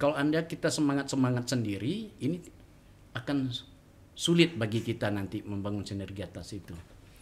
kalau 0.00 0.16
anda 0.16 0.44
kita 0.48 0.72
semangat 0.72 1.12
semangat 1.12 1.48
sendiri 1.52 2.08
ini 2.24 2.40
akan 3.12 3.52
sulit 4.16 4.56
bagi 4.56 4.80
kita 4.80 5.12
nanti 5.12 5.44
membangun 5.44 5.84
sinergi 5.84 6.24
atas 6.24 6.56
itu. 6.56 6.72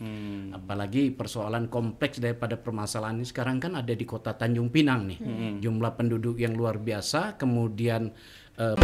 Hmm. 0.02 0.50
apalagi 0.50 1.14
persoalan 1.14 1.70
kompleks 1.70 2.18
daripada 2.18 2.58
permasalahan 2.58 3.22
ini 3.22 3.28
sekarang 3.28 3.62
kan 3.62 3.78
ada 3.78 3.94
di 3.94 4.02
kota 4.02 4.34
Tanjung 4.34 4.74
Pinang 4.74 5.06
nih. 5.06 5.18
Jumlah 5.62 5.94
penduduk 5.94 6.42
yang 6.42 6.58
luar 6.58 6.82
biasa 6.82 7.38
kemudian 7.38 8.10
eh, 8.58 8.74